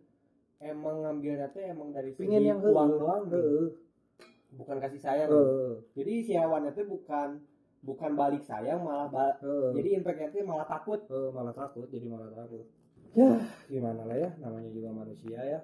[0.63, 3.77] Emang ngambilnya teh emang dari segi pingin yang uang doang gitu.
[4.55, 5.29] Bukan kasih sayang.
[5.29, 5.83] Heueuh.
[5.91, 7.41] Jadi si hewannya teh bukan
[7.79, 9.75] bukan balik sayang malah ba- Heueuh.
[9.75, 11.03] jadi impactnya teh malah takut.
[11.05, 12.65] Heueuh, malah takut jadi malah takut
[13.15, 13.33] ya
[13.65, 15.59] gimana lah ya namanya juga manusia ya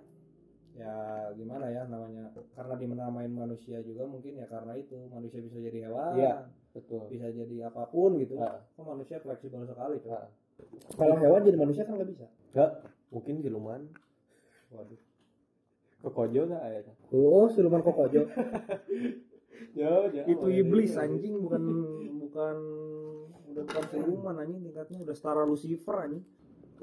[0.74, 0.94] ya
[1.32, 6.14] gimana ya namanya karena dimenamain manusia juga mungkin ya karena itu manusia bisa jadi hewan
[6.16, 6.36] Iya.
[6.72, 7.06] Betul.
[7.08, 8.58] bisa jadi apa pun gitu Ah.
[8.68, 10.10] kok manusia fleksibel sekali tuh
[10.92, 12.72] kalau hewan jadi manusia kan nggak bisa Enggak,
[13.10, 13.82] mungkin siluman.
[14.70, 14.98] waduh
[16.02, 16.82] Kekojo enggak ya?
[17.12, 18.22] oh siluman kokojo
[19.74, 20.24] Ya, ya.
[20.26, 21.62] itu iblis anjing bukan
[22.20, 22.56] bukan
[23.48, 26.26] udah bukan siluman anjing tingkatnya udah setara Lucifer anjing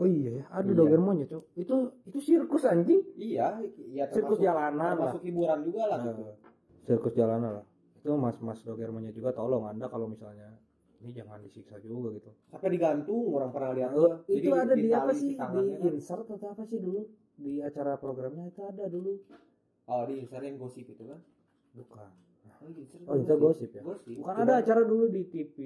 [0.01, 0.76] oh iya ya ada Iya.
[0.76, 3.01] dogermonnya cok itu itu sirkus anjing?
[3.14, 5.12] Iya, iya sirkus jalanan lah.
[5.12, 6.22] termasuk hiburan juga lah gitu.
[6.22, 6.36] Nah,
[6.82, 7.64] sirkus jalanan lah.
[7.94, 10.57] Itu mas mas dogermonnya juga tolong anda kalau misalnya
[10.98, 12.32] ini jangan disiksa juga gitu.
[12.46, 13.90] Sampai digantung orang pernah lihat.
[13.90, 15.20] Eh, Jadi itu ada di apa ditali sih?
[15.22, 15.90] Si di tangannya kan.
[15.90, 17.01] insert atau apa sih dulu?
[17.36, 19.12] Di acara programnya itu ada dulu.
[19.86, 21.20] Oh, di insert yang gosip itu kan.
[21.70, 22.09] bukan.
[22.59, 23.68] Oh, di insert oh itu gosip.
[23.70, 23.80] ya?
[23.80, 24.16] Gosip.
[24.16, 25.57] bukan Cuma- ada acara dulu di TV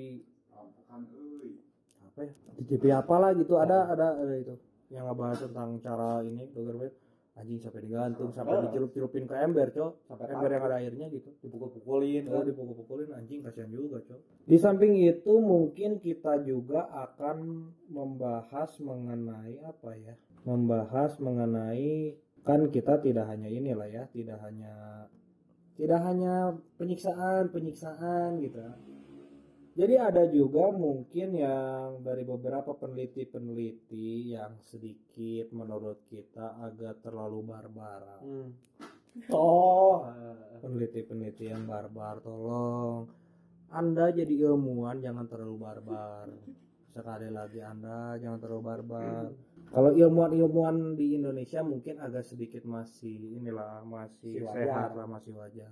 [2.14, 4.54] apa ya di TV apalah gitu ada ada ada itu
[4.88, 6.86] yang ngebahas tentang cara ini dogerman
[7.34, 12.22] anjing sampai digantung sampai dicelup-celupin ke ember cok sampai ember yang ada airnya gitu dipukul-pukulin
[12.30, 12.46] Oh, kan.
[12.46, 14.20] dipukul-pukulin anjing kasihan juga, Cok.
[14.46, 20.14] Di samping itu mungkin kita juga akan membahas mengenai apa ya?
[20.46, 22.14] Membahas mengenai
[22.46, 25.08] kan kita tidak hanya inilah ya tidak hanya
[25.74, 28.62] tidak hanya penyiksaan penyiksaan gitu
[29.74, 38.02] jadi ada juga mungkin yang dari beberapa peneliti-peneliti yang sedikit menurut kita agak terlalu barbar
[38.20, 38.50] Hmm.
[39.30, 40.02] Oh,
[40.58, 43.06] peneliti-peneliti yang barbar tolong.
[43.70, 46.26] Anda jadi ilmuwan jangan terlalu barbar.
[46.88, 49.30] Sekali lagi anda jangan terlalu barbar.
[49.70, 54.66] Kalau ilmuwan-ilmuwan di Indonesia mungkin agak sedikit masih inilah masih Masih wajar.
[54.66, 54.90] sehat.
[54.94, 55.70] lah masih wajar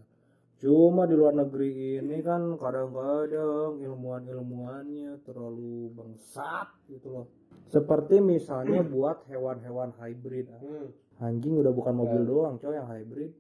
[0.63, 7.27] cuma di luar negeri ini kan kadang-kadang ilmuwan-ilmuwannya terlalu bangsat gitu loh
[7.67, 10.63] seperti misalnya buat hewan-hewan hybrid ah.
[10.63, 10.87] Hmm.
[11.21, 12.29] anjing udah bukan mobil Ya.
[12.29, 13.35] doang coy yang hybrid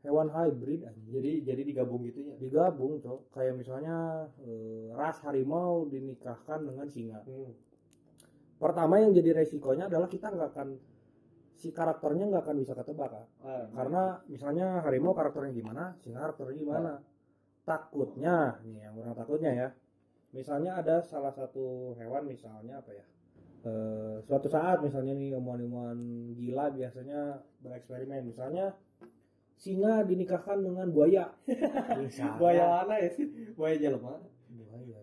[0.00, 2.34] hewan hybrid anjing Jadi jadi digabung gitu ya.
[2.36, 3.96] digabung coy kayak misalnya
[4.40, 7.56] eh, ras harimau dinikahkan dengan singa Hmm.
[8.56, 10.76] pertama yang jadi resikonya adalah kita nggak akan
[11.60, 13.26] si karakternya nggak akan bisa ketebak Kak.
[13.44, 16.92] Ah, karena misalnya harimau karakternya gimana singa karakternya gimana
[17.62, 19.68] takutnya nih yang orang takutnya ya
[20.32, 23.04] misalnya ada salah satu hewan misalnya apa ya
[23.60, 25.92] Eh, suatu saat misalnya nih ilmuwan-ilmuwan
[26.32, 28.72] gila biasanya bereksperimen misalnya
[29.52, 31.28] singa dinikahkan dengan buaya
[32.00, 32.36] Misalnya.
[32.40, 33.28] buaya mana ya sih?
[33.52, 34.16] Buaya jelema.
[34.48, 34.96] buaya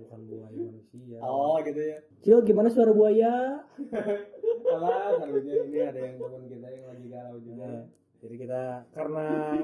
[0.00, 1.98] bukan buaya manusia Oh, gitu ya.
[2.24, 3.60] Cil gimana suara buaya
[4.68, 7.64] Selanjutnya ini ada yang teman kita yang lagi galau juga.
[7.64, 7.84] Nah,
[8.18, 8.62] jadi kita
[8.92, 9.26] karena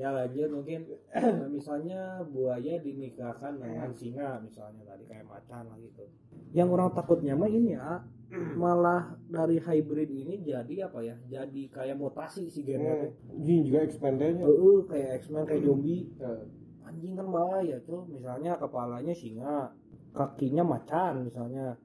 [0.00, 0.80] ya lanjut mungkin.
[1.12, 6.04] Nah, misalnya buaya dinikahkan dengan singa misalnya tadi kayak macan lah gitu.
[6.52, 8.04] Yang orang takutnya mah ini ya
[8.60, 11.16] malah dari hybrid ini jadi apa ya?
[11.26, 13.08] Jadi kayak mutasi si gennya
[13.40, 14.44] Jin juga expandernya.
[14.44, 16.12] Heeh, kayak X-Men kayak zombie.
[16.20, 16.42] Eh,
[16.84, 18.04] anjing kan bahaya tuh.
[18.10, 19.72] Misalnya kepalanya singa
[20.16, 21.76] kakinya macan misalnya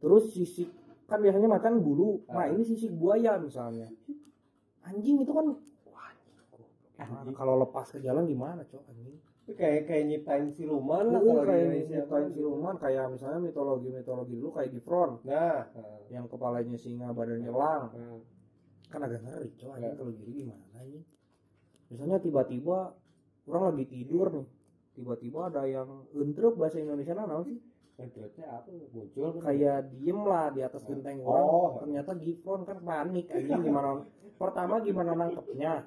[0.00, 0.72] terus sisik
[1.04, 2.48] kan biasanya macan bulu nah Ah.
[2.48, 3.86] ini sisik buaya misalnya.
[4.80, 5.46] Anjing itu kan
[5.86, 6.08] wah
[6.96, 9.18] anjing, kalau lepas ke jalan gimana cok anjing?
[9.50, 14.50] Kayak kayak nyiptain siluman lah Heeh, kalau kayak nyiptain siluman kayak misalnya mitologi mitologi dulu
[14.52, 15.66] kayak di front Nah,
[16.06, 17.84] yang kepalanya singa badannya elang.
[17.92, 18.20] eh.
[18.86, 19.98] kan agak ngeri cok anjing Ya.
[19.98, 21.00] kalau gini gimana ini
[21.90, 22.78] misalnya tiba-tiba
[23.44, 24.46] orang lagi tidur nih.
[24.90, 27.58] Tiba-tiba ada yang gendruk bahasa Indonesia nah sih
[28.00, 28.70] Apa?
[28.96, 29.40] Muncul kan?
[29.50, 31.44] kayak diem lah di atas genteng orang.
[31.46, 31.68] Oh.
[31.84, 34.04] ternyata Gifron kan panik anjing gimana?
[34.40, 35.84] Pertama gimana nangkepnya?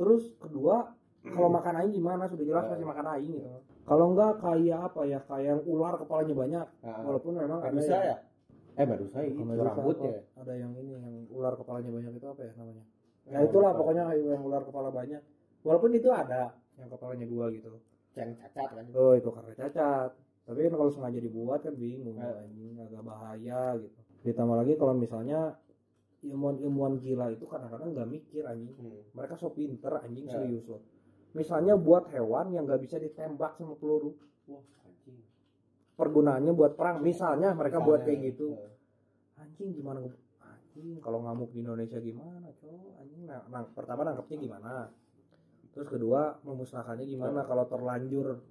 [0.00, 2.24] Terus kedua kalau makan aing gimana?
[2.32, 3.48] Sudah jelas pasti makan aing gitu.
[3.84, 5.18] Kalau enggak kayak apa ya?
[5.28, 6.66] Kayak yang ular kepalanya banyak.
[6.80, 8.16] Nah, walaupun memang ada yang- ya?
[8.78, 10.12] Eh Medusa itu Bukan Medusa, rambutnya.
[10.40, 11.04] ada yang ini yang
[11.34, 12.84] ular kepalanya banyak itu apa ya namanya?
[13.28, 13.36] Ya?
[13.36, 15.22] nah itulah pokoknya yang ular kepala banyak.
[15.60, 17.68] Walaupun itu ada yang kepalanya dua gitu.
[18.16, 18.84] Yang cacat kan.
[18.96, 20.10] oh itu karena cacat
[20.42, 22.42] tapi kan kalau sengaja dibuat kan bingung Eh.
[22.42, 23.98] anjing agak bahaya gitu.
[24.20, 25.56] Ditambah lagi kalau misalnya
[26.20, 28.74] ilmuwan-ilmuwan gila itu kadang-kadang nggak mikir anjing.
[28.76, 29.00] Hmm.
[29.14, 30.30] mereka so pinter anjing Eh.
[30.30, 30.82] serius loh.
[31.32, 34.18] Misalnya buat hewan yang nggak bisa ditembak sama peluru.
[34.46, 35.22] Wah, anjing.
[35.94, 37.00] pergunaannya buat perang.
[37.00, 38.46] Misalnya mereka buat Misalnya, kayak gitu.
[38.56, 38.72] eh,
[39.38, 39.98] anjing gimana
[40.40, 44.72] anjing kalau ngamuk di Indonesia gimana cowok anjing nah, nah, pertama nangkepnya gimana?
[45.70, 48.42] Terus kedua memusnahkannya gimana kalau terlanjur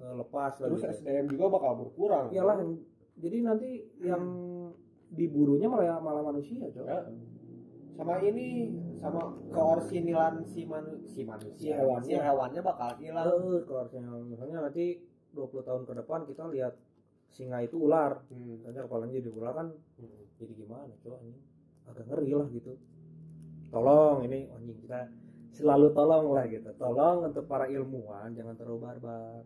[0.00, 0.92] lepas Terus gitu.
[0.96, 2.26] SDM juga bakal berkurang.
[2.28, 2.56] iyalah
[3.14, 3.70] jadi nanti
[4.00, 4.22] yang
[5.10, 7.00] diburunya malah malah manusia cowok Ya.
[7.92, 9.20] Sama ini sama
[9.50, 12.06] keorsinilan si manu si manusia Si hewannya.
[12.06, 13.28] si hewannya bakal hilang.
[13.60, 16.74] Kalau harusnya misalnya nanti 20 tahun ke depan kita lihat
[17.28, 18.64] singa itu ular Hmm.
[18.64, 20.22] kepalanya jadi ular kan Hmm.
[20.34, 21.38] jadi gimana cowok ini
[21.84, 22.72] agak ngeri lah gitu
[23.68, 25.00] tolong ini anjing kita
[25.52, 29.42] selalu tolong lah gitu tolong untuk para ilmuwan jangan terlalu barbar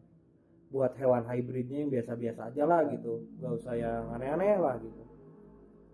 [0.75, 3.23] buat hewan hybridnya yang biasa-biasa aja lah gitu.
[3.39, 5.03] Gak usah yang aneh-aneh lah gitu.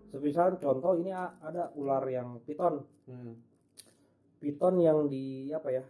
[0.09, 2.81] Semisal contoh ini ada ular yang piton.
[3.05, 3.37] Hmm.
[4.41, 5.83] piton yang di apa ya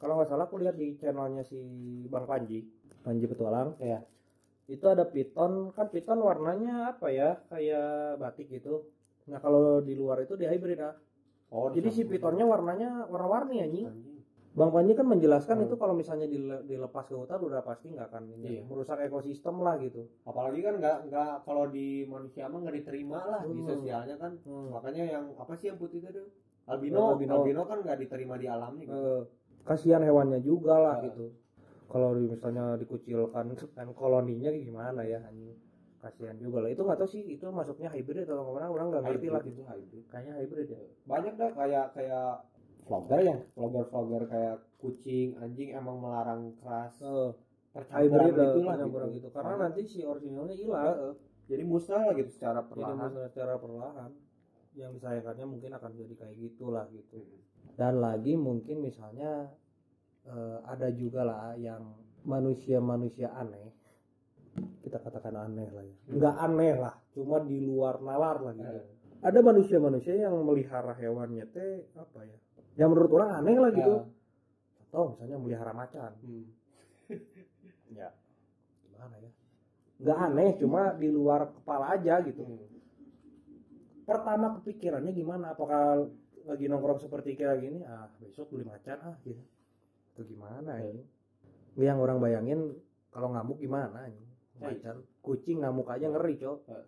[0.00, 1.60] kalau nggak salah aku lihat di channelnya si
[2.08, 2.64] bang Panji
[3.04, 3.76] Panji Petualang.
[3.76, 4.00] Iya.
[4.68, 8.88] itu ada piton kan piton warnanya apa ya kayak batik gitu.
[9.28, 10.96] Nah kalau di luar itu di hybrid ah.
[11.48, 13.88] Oh, jadi si pitonnya warnanya warna-warni Anjing.
[14.58, 15.64] Bang Panji kan menjelaskan Hmm.
[15.64, 18.62] itu kalau misalnya dile- dilepas ke hutan udah pasti nggak akan ini, Iya.
[18.64, 23.42] merusak ekosistem lah gitu Apalagi kan nggak nggak kalau di manusia mah nggak diterima lah
[23.44, 23.68] di Hmm.
[23.68, 24.34] sosialnya kan.
[24.42, 24.68] Hmm.
[24.70, 26.22] Makanya yang apa sih yang putih itu?
[26.66, 27.14] Albino.
[27.14, 27.32] Albino.
[27.40, 28.92] Albino, kan nggak diterima di alamnya gitu.
[28.92, 29.22] Eh,
[29.62, 31.04] kasihan hewannya juga lah Ah.
[31.04, 31.30] gitu
[31.86, 35.24] kalau di- misalnya dikucilkan kan koloninya gimana ya
[35.98, 39.02] kasihan juga lah itu nggak tahu sih itu masuknya hybrid atau ke mana orang nggak
[39.02, 40.04] ngerti lah gitu hybrid.
[40.06, 42.28] kayaknya hybrid ya Banyak dah kayak kayak
[42.88, 46.96] vlogger ya, vlogger-vlogger kayak kucing, anjing emang melarang keras.
[47.04, 47.30] Eh,
[47.68, 48.98] Percampuran gitu lah gitu.
[49.20, 49.28] gitu.
[49.30, 51.14] Karena nanti si originalnya hilang.
[51.48, 52.96] Jadi musnah lah gitu secara jadi perlahan.
[52.96, 54.10] masalah secara perlahan.
[54.74, 57.18] Yang disayangkannya mungkin akan jadi kayak gitulah gitu.
[57.76, 59.52] Dan lagi mungkin misalnya
[60.26, 61.92] eh, ada juga lah yang
[62.24, 63.68] manusia-manusia aneh.
[64.82, 65.96] Kita katakan aneh lah ya.
[66.08, 68.80] Nggak aneh lah cuma di luar nalar lah gitu.
[69.18, 72.38] Ada manusia-manusia yang melihara hewannya teh apa ya
[72.78, 73.94] yang menurut orang aneh lah gitu.
[74.88, 76.14] Atau misalnya melihara macan.
[76.22, 76.46] Hmm.
[77.98, 78.08] ya
[78.86, 79.30] gimana ya?
[79.98, 82.46] Nggak aneh cuma di luar kepala aja gitu.
[82.46, 82.66] Hmm.
[84.08, 85.52] pertama kepikirannya gimana?
[85.52, 86.08] Apakah
[86.48, 87.84] lagi nongkrong seperti kayak gini?
[87.84, 89.42] Ah besok beli macan ah gitu.
[90.16, 90.96] Itu gimana ya
[91.78, 92.74] yang orang bayangin
[93.12, 94.26] kalau ngamuk gimana ini?
[94.58, 96.58] Macan kucing ngamuk aja ngeri cok.
[96.72, 96.86] Eh.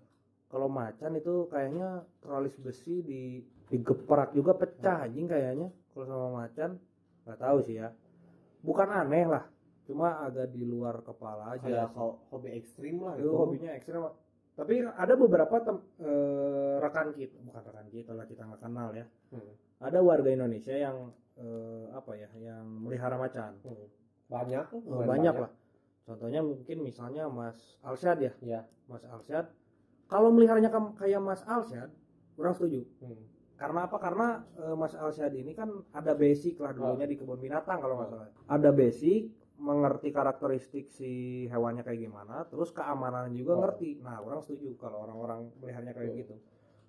[0.51, 3.39] kalau macan itu kayaknya teralis besi di
[3.71, 6.71] digeprak juga pecah anjing kayaknya kalau sama macan
[7.25, 7.89] nggak tahu sih ya.
[8.61, 9.45] Bukan aneh lah
[9.85, 11.99] cuma agak di luar kepala aja kayak sih.
[11.99, 13.27] ho- hobi ekstrim lah itu.
[13.29, 14.07] hobinya ekstrim.
[14.53, 19.07] Tapi ada beberapa tem- eh, rekan kita bukan rekan kita lah kita nggak kenal ya.
[19.31, 19.55] Hmm.
[19.81, 23.57] ada warga Indonesia yang eh, apa ya yang melihara macan.
[23.63, 23.89] Hmm.
[24.29, 25.51] banyak Eh, banyak lah.
[26.03, 28.33] Contohnya mungkin misalnya Mas Alsyad ya.
[28.41, 29.49] Ya Mas Alsyad
[30.07, 31.89] kalau meliharanya kayak Mas Alsyad
[32.37, 32.85] orang setuju.
[33.01, 33.17] Hmm.
[33.61, 37.77] Karena apa karena eh, Mas Alsyad ini kan ada basic lah dulunya di kebun binatang
[37.77, 39.29] kalau nggak salah ada basic
[39.61, 41.11] mengerti karakteristik si
[41.47, 43.61] hewannya kayak gimana terus keamanan juga Oh.
[43.61, 46.35] ngerti nah orang setuju kalau orang-orang meliharnya kayak gitu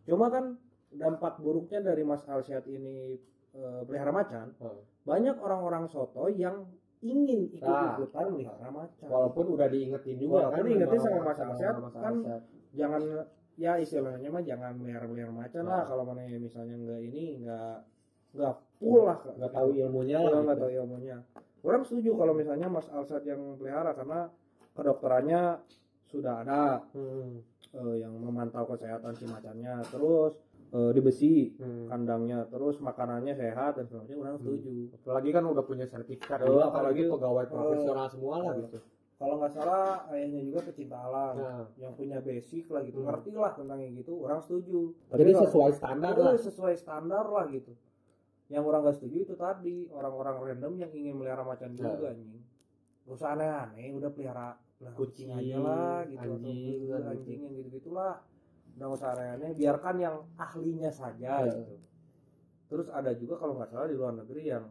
[0.07, 0.55] cuma kan
[0.89, 3.19] dampak buruknya dari Mas Alsyad ini
[3.51, 4.87] eh, pelihara macan Oh.
[5.03, 6.63] banyak orang-orang soto yang
[7.01, 7.99] ingin Nah.
[7.99, 12.13] ikut-ikutan melihara macan walaupun udah diingetin juga Walaupun kan diingetin sama Mas Arsyad, Mas kan
[12.71, 13.01] jangan
[13.61, 15.69] ya istilahnya mah jangan melihara macan Nah.
[15.71, 17.75] lah kalau mana misalnya nggak ini nggak
[18.33, 20.63] nggak full lah nggak tahu ilmunya Kalau lah nggak gitu.
[20.63, 21.17] tahu ilmunya
[21.61, 24.33] orang setuju kalau misalnya Mas Alsat yang pelihara karena
[24.73, 25.41] kedokterannya
[26.03, 27.39] sudah ada Hmm.
[27.71, 30.35] eh, yang memantau kesehatan si macannya terus
[30.71, 31.85] eh, di besi Hmm.
[31.85, 36.65] kandangnya terus makanannya sehat dan sebagainya orang setuju apalagi kan udah punya sertifikat Oh, juga,
[36.65, 37.51] apalagi- apalagi pegawai oh.
[37.53, 38.79] profesional semua lah gitu
[39.21, 42.99] kalau nggak salah ayahnya juga pecinta alam nah, yang punya basic lah gitu.
[42.99, 43.13] Hmm.
[43.13, 44.97] ngerti lah tentang yang gitu orang setuju.
[45.13, 46.33] Jadi kalau- sesuai standar Itu lah.
[46.41, 47.73] sesuai standar lah gitu.
[48.49, 51.85] Yang orang gak setuju itu tadi orang-orang random yang ingin melihara macan Ya.
[51.87, 52.41] juga anjing.
[53.05, 57.39] Gak usah aneh-aneh udah pelihara, pelihara Kucing, aja lah gitu atau anjing, pelihara kan anjing
[57.39, 58.13] yang gitu-gitu lah
[58.73, 61.53] udah gak usah aneh-aneh biarkan yang ahlinya saja Ya.
[61.53, 61.77] gitu.
[62.67, 64.65] Terus ada juga kalau nggak salah di luar negeri yang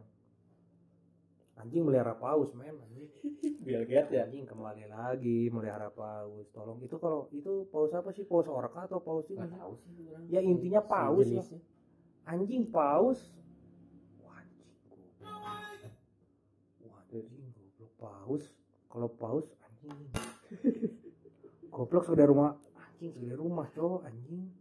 [1.61, 3.07] anjing melihara paus men anjing.
[3.65, 4.25] Biar lihat ya.
[4.25, 6.49] Anjing kembali lagi melihara paus.
[6.49, 8.25] Tolong itu kalau itu paus apa sih?
[8.25, 9.37] Paus orca atau paus ini?
[9.45, 10.25] Tahu sih orang.
[10.27, 11.61] ya intinya paus lah Sejenisnya.
[12.25, 13.19] anjing paus.
[14.25, 15.13] Wah, anjing goblok.
[16.89, 17.91] Wah, anjing goblok.
[18.01, 18.43] Paus
[18.89, 19.97] kalau paus anjing.
[21.71, 22.51] Goblok sudah rumah.
[22.75, 24.51] Anjing sudah rumah cowok anjing.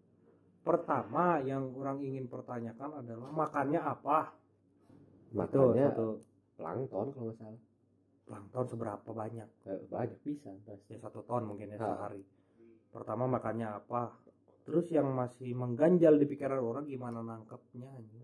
[0.63, 4.31] Pertama yang orang ingin pertanyakan adalah makannya apa?
[5.35, 6.30] Makannya satu
[6.61, 7.07] plankton.
[7.11, 7.61] Kalau nggak salah.
[8.29, 9.49] Plankton seberapa banyak?
[9.65, 10.19] Eh, banyak.
[10.21, 10.93] Bisa pasti.
[10.93, 11.97] Ya satu ton mungkin ya Ah.
[11.97, 12.21] sehari.
[12.93, 14.13] Pertama makannya apa?
[14.63, 18.23] Terus yang masih mengganjal di pikiran orang gimana nangkepnya anjing?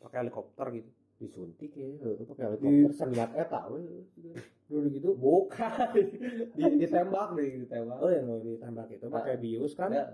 [0.00, 0.90] Pakai helikopter gitu.
[1.20, 3.84] Disuntik ya eh, pakai helikopter seniat eta we.
[4.66, 5.08] dulu gitu.
[5.12, 5.92] Bukan.
[6.56, 7.98] Di, ditembak deh ditembak.
[8.00, 9.92] Oh yang mau ditembak itu pakai bius kan?
[9.92, 10.08] Ya.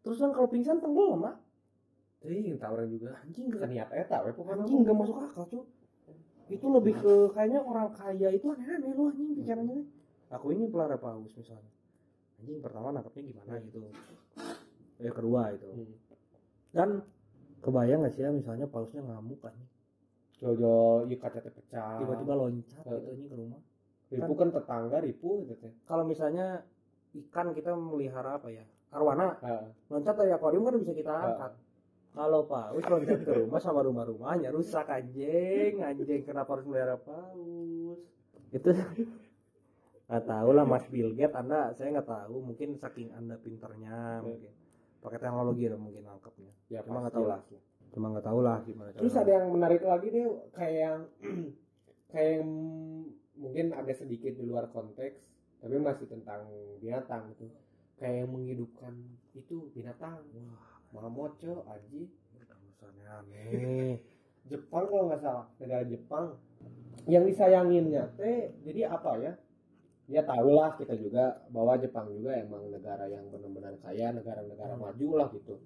[0.00, 1.36] Terus kan kalau pingsan tenggelam mak
[2.18, 3.14] Ih, entah orang juga.
[3.22, 5.62] Anjing gak seniat eta we pokoknya anjing gak masuk akal cuy
[6.48, 9.84] itu lebih ke kayaknya orang kaya itu aneh-aneh lu anjing pikirannya.
[10.28, 11.72] Aku ingin pelihara paus misalnya.
[12.40, 13.78] Anjing pertama nangkepnya gimana gitu.
[14.98, 15.94] Ya kedua itu Hmm.
[16.74, 16.88] dan
[17.62, 19.54] kebayang gak sih ya misalnya pausnya ngamuk kan
[20.38, 21.98] Jojo yuk kaca pecah.
[21.98, 22.94] Tiba-tiba loncat Ah.
[22.94, 23.60] gitu anjing ke rumah.
[24.08, 25.72] Ripu kan tetangga ripu gitu teh.
[25.84, 26.62] Kalau misalnya
[27.14, 29.34] ikan kita melihara apa ya arwana.
[29.42, 31.52] Ah, loncat dari akuarium kan bisa kita angkat
[32.16, 35.78] kalau paus loncat ke rumah sama rumah-rumahnya rusak anjing.
[35.80, 37.98] Anjing kenapa harus melihara paus?
[38.50, 38.70] Itu
[40.08, 42.40] nggak tahu lah Mas Bill Gates anda saya nggak tahu.
[42.42, 44.52] Mungkin saking anda pinternya mungkin.
[44.98, 46.52] Pakai teknologi lah mungkin nangkepnya.
[46.72, 47.42] Ya Cuma nggak tahu lah.
[47.88, 50.98] cuma nggak tahu lah gimana terus ada yang menarik lagi deh kayak yang
[52.12, 52.48] kayak yang
[53.32, 55.16] mungkin agak sedikit di luar konteks
[55.64, 56.44] tapi masih tentang
[56.84, 57.48] binatang gitu.
[57.96, 58.92] Kayak yang menghidupkan
[59.32, 60.20] itu binatang.
[60.36, 62.08] Wah mamot co aji.
[62.36, 63.98] Urusannya aneh.
[64.50, 66.26] Jepang kalau nggak salah negara Jepang.
[67.08, 69.32] Yang disayanginnya teh jadi apa ya?
[70.08, 74.82] Ya tahulah kita juga bahwa Jepang juga emang negara yang benar-benar kaya negara-negara Hmm.
[74.88, 75.60] maju lah gitu.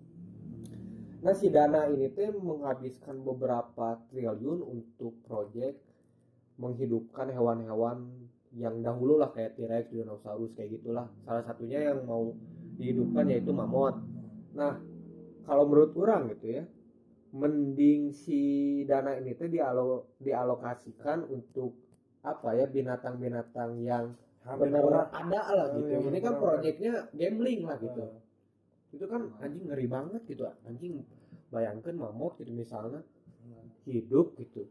[1.22, 5.78] Nah si dana ini teh menghabiskan beberapa triliun untuk proyek
[6.58, 8.10] menghidupkan hewan-hewan
[8.52, 11.06] yang dahulu lah kayak T-Rex, dinosaurus kayak gitulah.
[11.24, 12.34] Salah satunya yang mau
[12.76, 13.96] dihidupkan yaitu mamut.
[14.52, 14.76] Nah
[15.46, 16.64] kalau menurut orang gitu ya
[17.32, 18.40] mending si
[18.84, 21.72] dana ini tuh dialo dialokasikan untuk
[22.22, 24.12] apa ya binatang-binatang yang
[24.42, 25.06] Hampir benar punah.
[25.14, 26.02] ada lah gitu.
[26.02, 28.04] Ini kan proyeknya gambling lah gitu.
[28.90, 30.50] Itu kan anjing ngeri banget gitu.
[30.66, 31.06] Anjing
[31.54, 33.06] bayangkan mamut gitu misalnya
[33.86, 34.66] hidup gitu.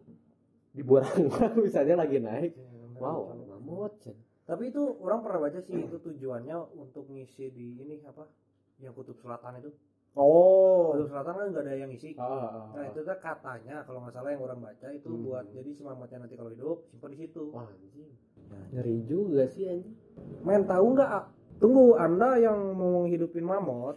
[0.76, 0.84] Di
[1.66, 2.52] misalnya lagi naik.
[3.00, 3.96] Wow mamut
[4.52, 8.28] tapi itu orang pernah baca sih itu tujuannya untuk ngisi di ini apa
[8.84, 9.72] yang kutub selatan itu
[10.16, 12.66] oh kutub selatan kan nggak ada yang isi Ah, ah, ah.
[12.76, 15.24] nah itu tuh katanya kalau nggak salah yang orang baca itu Hmm.
[15.24, 17.43] buat jadi si mamutnya nanti kalau hidup simpan di situ.
[17.55, 18.12] Wah, anjing.
[18.76, 19.95] Ngeri juga sih anjing.
[20.43, 21.12] Men tahu nggak
[21.64, 23.95] tunggu anda yang mau menghidupin mamut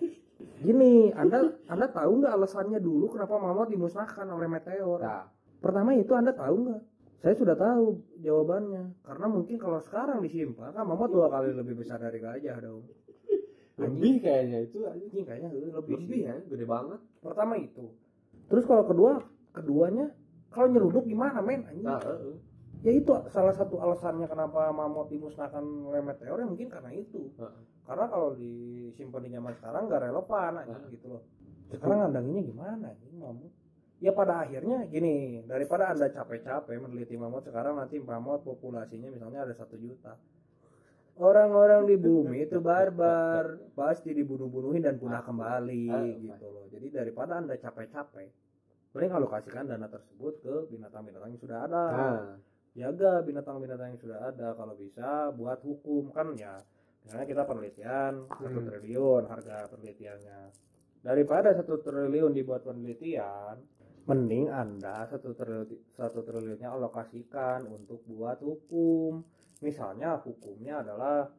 [0.62, 5.02] gini anda anda tahu nggak alasannya dulu kenapa mamut dimusnahkan oleh meteor?
[5.02, 5.26] Nah
[5.58, 6.82] pertama itu anda tahu nggak?
[7.24, 9.00] Saya sudah tahu jawabannya.
[9.00, 12.84] Karena mungkin kalau sekarang disimpan kan mamut dua kali lebih besar dari gajah dong
[13.74, 15.24] lebih kayaknya itu anjing.
[15.26, 16.34] Kayaknya lebih, lebih ya.
[16.46, 17.00] Gede banget.
[17.18, 17.90] Pertama itu.
[18.46, 19.18] Terus kalau kedua
[19.50, 20.14] keduanya
[20.54, 21.66] kalau nyeruduk gimana men?
[21.66, 21.86] Anjing.
[21.86, 22.36] Nah heeh.
[22.84, 27.30] ya itu salah satu alasannya kenapa mamut dimusnahkan oleh meteor ya mungkin karena itu.
[27.38, 27.62] Heeh.
[27.84, 31.22] karena kalau disimpan di zaman sekarang nggak relevan anjing gitu loh.
[31.68, 33.52] Sekarang ngandanginnya gimana anjing mamut?
[34.02, 39.54] Ya pada akhirnya gini daripada anda capek-capek meneliti mamut sekarang nanti mamut populasinya misalnya ada
[39.56, 40.16] satu juta
[41.16, 46.66] orang-orang di bumi itu barbar pasti dibunuh-bunuhin dan punah kembali Ah, gitu loh.
[46.68, 48.28] Jadi daripada anda capek-capek
[48.94, 51.84] mending alokasikan dana tersebut ke binatang-binatang yang sudah ada.
[51.90, 52.18] Nah
[52.74, 56.10] jaga binatang-binatang yang sudah ada kalau bisa buat hukum.
[56.10, 56.58] Kan ya
[57.02, 58.66] misalnya kita penelitian satu Hmm.
[58.70, 60.40] triliun harga penelitiannya.
[61.04, 63.58] Daripada satu triliun dibuat penelitian
[64.04, 69.24] mending anda satu triliun satu triliunnya alokasikan untuk buat hukum
[69.62, 71.30] misalnya hukumnya adalah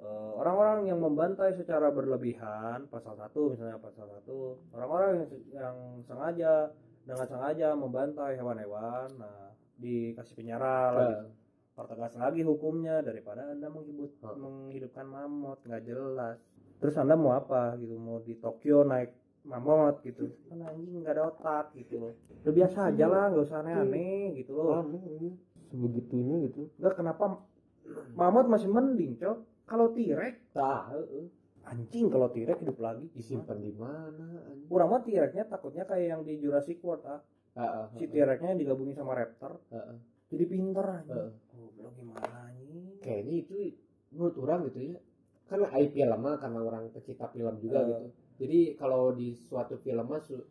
[0.00, 6.72] eh, orang-orang yang membantai secara berlebihan pasal satu misalnya pasal satu orang-orang yang, yang sengaja
[7.04, 9.50] dengan sengaja membantai hewan-hewan nah
[9.80, 11.32] dikasih penjara lagi.
[11.72, 16.36] Pertegas lagi hukumnya daripada anda menghibut, menghidupkan mamut nggak jelas.
[16.76, 19.16] Terus anda mau apa gitu mau di Tokyo naik
[19.48, 20.28] mamut gitu.
[20.52, 24.84] Kan anjing nggak ada otak gitu udah biasa aja lah nggak usah aneh-aneh gitu loh.
[25.72, 26.68] Sebegitunya gitu.
[26.76, 27.40] Nggak kenapa
[28.14, 29.38] mamut masih mending cok.
[29.66, 29.94] Kalau
[30.50, 31.26] tah heeh.
[31.62, 33.06] anjing kalau tirek hidup lagi.
[33.14, 37.20] Disimpan di mana kurang mah tireknya takutnya kayak yang di Jurassic World ah.
[37.94, 39.62] Si heeh, tireknya digabungin sama raptor.
[40.30, 41.30] Jadi pinter Heeh.
[41.54, 43.02] goblok gimana anjing?
[43.02, 43.54] Kayaknya itu
[44.14, 44.98] menurut orang gitu ya.
[45.50, 48.06] Karena IP lama karena orang pecinta film juga gitu.
[48.40, 50.46] Jadi kalau di suatu film mah su-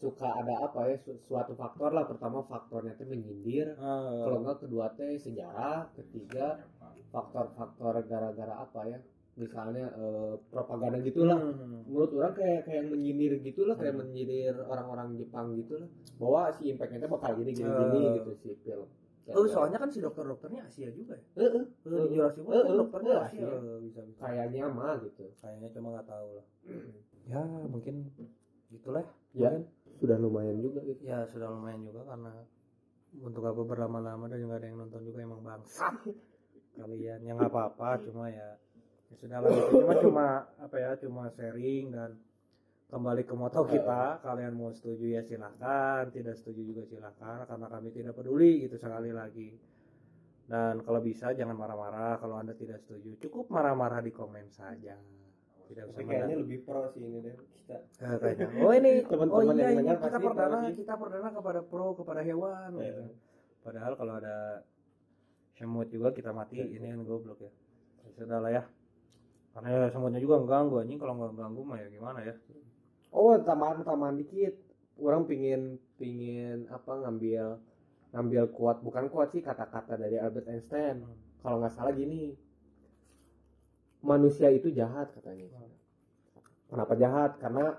[0.00, 4.58] suka ada apa ya su- suatu faktor lah pertama faktornya itu menyindir Ah, kalau enggak
[4.60, 6.64] kedua teh sejarah ketiga
[7.10, 8.98] faktor-faktor gara-gara apa ya
[9.36, 11.84] misalnya eh, propaganda gitulah Hmm.
[11.84, 14.04] menurut orang kayak kayak menyindir gitulah kayak Hmm.
[14.04, 17.76] menyindir orang-orang Jepang gitulah bahwa si impactnya tuh bakal gini gini Eh.
[17.78, 18.88] gini gitu si film
[19.30, 21.22] Oh, soalnya kan si dokter-dokternya Asia juga ya.
[21.38, 23.46] Eh, eh, Eh, di Eh, Jurassic World kan eh, dokternya eh, Asia.
[23.46, 24.20] Eh, bisa bisa.
[24.20, 26.46] kayaknya mah gitu Kayaknya cuma nggak tahu lah.
[27.28, 27.94] ya mungkin
[28.68, 29.06] gitulah.
[29.30, 29.54] Ya.
[29.54, 29.62] Mungkin.
[30.00, 31.04] Sudah lumayan juga gitu.
[31.04, 32.32] Ya sudah lumayan juga karena
[33.20, 35.94] untuk apa berlama-lama dan nggak ada yang nonton juga emang bangsat.
[36.80, 38.56] Kalian yang apa-apa cuma ya
[39.12, 39.84] ya sudah lah gitu.
[39.84, 40.26] cuma cuma
[40.56, 42.16] apa ya cuma sharing dan
[42.88, 44.24] kembali ke moto kita.
[44.24, 49.12] Kalian mau setuju ya silahkan tidak setuju juga silahkan karena kami tidak peduli gitu sekali
[49.12, 49.52] lagi.
[50.50, 54.98] Dan kalau bisa jangan marah-marah kalau anda tidak setuju cukup marah-marah di komen saja
[55.70, 57.76] tidak Tapi kayaknya lebih pro sih ini deh kita.
[58.02, 58.46] Kayaknya.
[58.58, 62.70] oh ini oh Teman-teman iya yang dengar kita perdana kita perdana kepada pro kepada hewan.
[62.74, 62.90] Iya.
[62.90, 63.02] gitu.
[63.62, 64.36] padahal kalau ada
[65.54, 67.52] semut juga kita mati ini kan goblok ya.
[68.18, 68.62] Sudah lah ya.
[69.54, 70.98] Karena ya semutnya juga ganggu anjing.
[70.98, 72.34] Kalau nggak ganggu mah ya gimana ya?
[73.14, 74.58] Oh tambahan tambahan dikit.
[74.98, 77.62] Orang pingin pingin apa ngambil
[78.10, 78.82] ngambil kuat.
[78.82, 81.06] Bukan kuat sih kata-kata dari Albert Einstein.
[81.40, 82.34] Kalau nggak salah gini
[84.00, 85.48] manusia itu jahat katanya.
[86.70, 87.36] Kenapa jahat?
[87.42, 87.76] Karena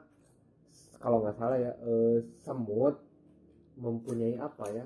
[1.02, 3.00] kalau nggak salah ya eh, semut
[3.80, 4.86] mempunyai apa ya?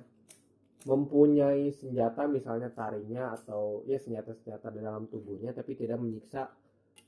[0.86, 6.46] Mempunyai senjata misalnya taringnya atau ya senjata-senjata di dalam tubuhnya tapi tidak menyiksa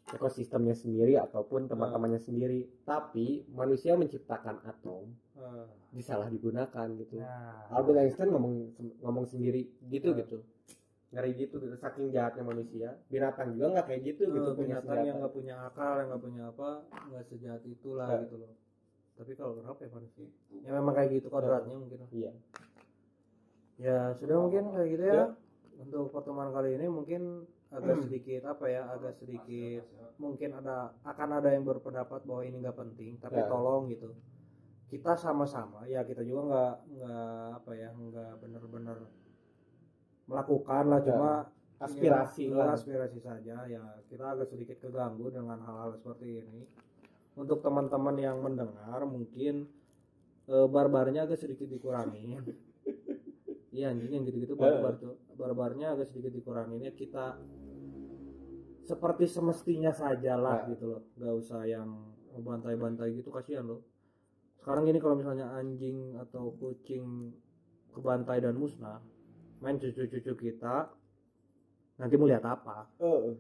[0.08, 2.66] ekosistemnya sendiri ataupun teman-temannya sendiri.
[2.82, 5.06] Tapi manusia menciptakan atom
[5.94, 7.22] disalah digunakan gitu.
[7.22, 7.70] Nah.
[7.70, 8.74] Albert Einstein ngomong
[9.06, 10.20] ngomong sendiri gitu Hmm.
[10.26, 10.38] gitu
[11.08, 11.76] ngeri gitu gitu.
[11.76, 12.90] Saking jahatnya manusia.
[13.08, 16.24] Binatang juga nggak kayak gitu gitu Eh, punya binatang yang nggak punya akal yang nggak
[16.24, 16.70] punya apa
[17.08, 18.20] nggak sejahat itulah Ya.
[18.28, 18.54] gitu loh.
[19.18, 20.28] Tapi kalau kenapa ya manusia.
[20.62, 22.32] Ya memang kayak gitu kodratnya mungkin iya.
[23.78, 25.16] Ya sudah mungkin kayak gitu ya.
[25.16, 25.28] Ya.
[25.78, 29.86] untuk pertemuan kali ini mungkin agak sedikit apa ya agak sedikit.
[30.18, 33.46] Mungkin ada akan ada yang berpendapat bahwa ini nggak penting tapi Ya.
[33.46, 34.10] tolong gitu.
[34.88, 38.98] Kita sama-sama ya kita juga nggak nggak apa ya nggak benar-benar
[40.28, 41.06] melakukan lah Ya.
[41.08, 41.32] cuma
[41.78, 42.74] aspirasi ini lah.
[42.74, 43.56] aspirasi saja.
[43.66, 46.62] Ya kita agak sedikit keganggu dengan hal-hal seperti ini.
[47.34, 49.70] Untuk teman-teman yang mendengar mungkin
[50.48, 52.28] eh, barbarnya agak sedikit dikurangi.
[53.68, 55.22] Iya anjing yang gitu-gitu barbar tuh.
[55.38, 56.82] Barbarnya agak sedikit dikurangi.
[56.82, 57.38] Ya kita
[58.82, 60.74] seperti semestinya saja lah Ya.
[60.74, 61.02] gitu loh.
[61.14, 61.90] Nggak usah yang
[62.34, 63.86] bantai-bantai gitu kasihan loh.
[64.58, 67.38] Sekarang gini kalau misalnya anjing atau kucing
[67.94, 68.98] kebantai dan musnah
[69.62, 70.90] main cucu-cucu kita
[71.98, 72.86] nanti mau lihat apa.
[73.02, 73.36] Heeh.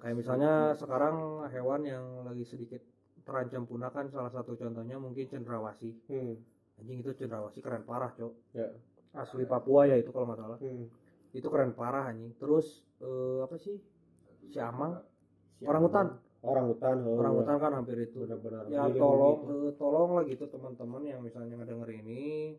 [0.00, 2.80] kayak misalnya sekarang hewan yang lagi sedikit
[3.20, 6.40] terancam punah kan salah satu contohnya mungkin cendrawasih Hmm.
[6.80, 8.32] anjing itu cendrawasih keren parah cok.
[8.56, 8.72] Ya.
[9.10, 10.58] asli Papua ya itu kalau nggak salah.
[10.58, 10.88] Hmm.
[11.36, 12.32] itu keren parah anjing.
[12.40, 13.76] Terus eh, apa sih?
[14.48, 14.98] Si Amang?
[15.60, 16.06] Orang hutan
[16.40, 18.24] orang hutan oh, orang hutan kan hampir itu.
[18.24, 18.64] Benar-benar.
[18.72, 22.56] Ya tolong eh, tolong lah gitu teman-teman yang misalnya ngedenger ini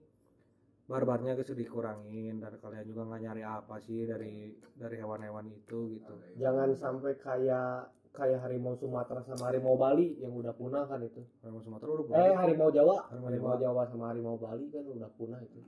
[0.89, 6.13] barbarnya sedikit dikurangin dan kalian juga nggak nyari apa sih dari dari hewan-hewan itu gitu.
[6.35, 11.23] Jangan sampai kayak kayak harimau Sumatera sama harimau Bali yang udah punah kan itu.
[11.39, 12.39] Harimau Sumatera udah eh punah.
[12.43, 12.95] harimau Jawa.
[13.07, 13.81] Harimau harimau Jawa.
[13.87, 15.61] Sama harimau Bali kan udah punah itu.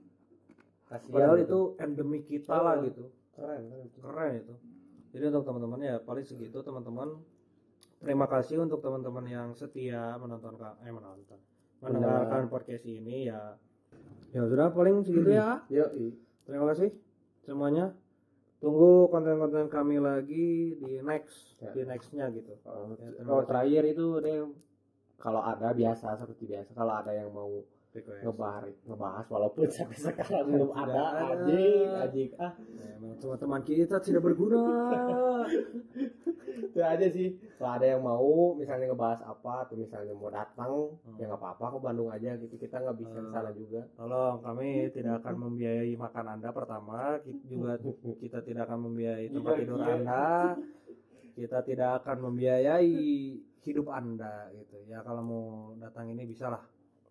[0.83, 1.47] Kasihan padahal gitu.
[1.47, 2.83] itu endemik kita lah Oh.
[2.83, 3.03] gitu.
[3.33, 3.97] keren kan itu.
[4.03, 4.53] Keren itu.
[5.13, 7.09] Jadi untuk teman-teman ya paling segitu teman-teman.
[8.03, 11.39] Terima kasih untuk teman-teman yang setia menonton eh menonton.
[11.79, 13.55] Mendengarkan podcast ini ya
[14.33, 15.61] ya sudah paling segitu ya.
[15.73, 16.11] Yoi.
[16.43, 16.89] terima kasih
[17.41, 17.93] semuanya.
[18.57, 21.71] Tunggu konten-konten kami lagi di next Ya.
[21.71, 22.55] di nextnya gitu.
[22.63, 24.51] Oh, Ya, kalau terakhir itu deh
[25.15, 26.71] kalau ada biasa seperti biasa.
[26.71, 27.63] Kalau ada yang mau
[27.93, 31.03] request ngebahas ngebahas walaupun sampai sekarang belum ada.
[31.31, 32.29] anjing anjing.
[32.35, 32.53] Ah.
[32.99, 34.61] Ya, teman-teman kita tidak berguna.
[36.63, 37.29] Itu aja sih.
[37.55, 40.73] Kalau ada yang mau misalnya ngebahas apa atau misalnya mau datang
[41.03, 41.15] Hmm.
[41.15, 42.55] ya nggak apa-apa ke Bandung aja gitu.
[42.55, 43.81] Kita nggak bisa ke sana juga.
[43.93, 47.17] tolong kami tidak akan membiayai makan anda pertama.
[47.19, 47.77] Ki- juga
[48.23, 49.93] kita tidak akan membiayai tempat Iya, tidur iya.
[49.95, 50.25] anda.
[51.33, 52.93] Kita tidak akan membiayai
[53.59, 54.77] hidup anda gitu.
[54.85, 56.61] Ya kalau mau datang ini bisa lah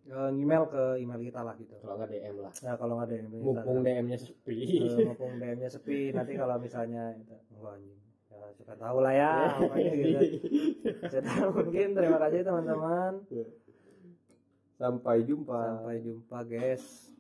[0.03, 1.79] Eh, email ke email kita lah gitu.
[1.79, 2.53] Kalau nggak DM lah.
[2.59, 4.59] Ya kalau nggak yang minta mumpung DM-nya sepi.
[4.83, 8.01] Eh, mumpung DM-nya sepi nanti kalau misalnya itu enggak anjing.
[8.33, 9.33] Ya suka tahu lah ya
[9.63, 10.19] pokoknya gitu.
[11.07, 11.89] Sudah mungkin.
[11.95, 13.13] Terima kasih teman-teman.
[14.75, 15.61] Sampai jumpa.
[15.79, 17.12] Sampai jumpa guys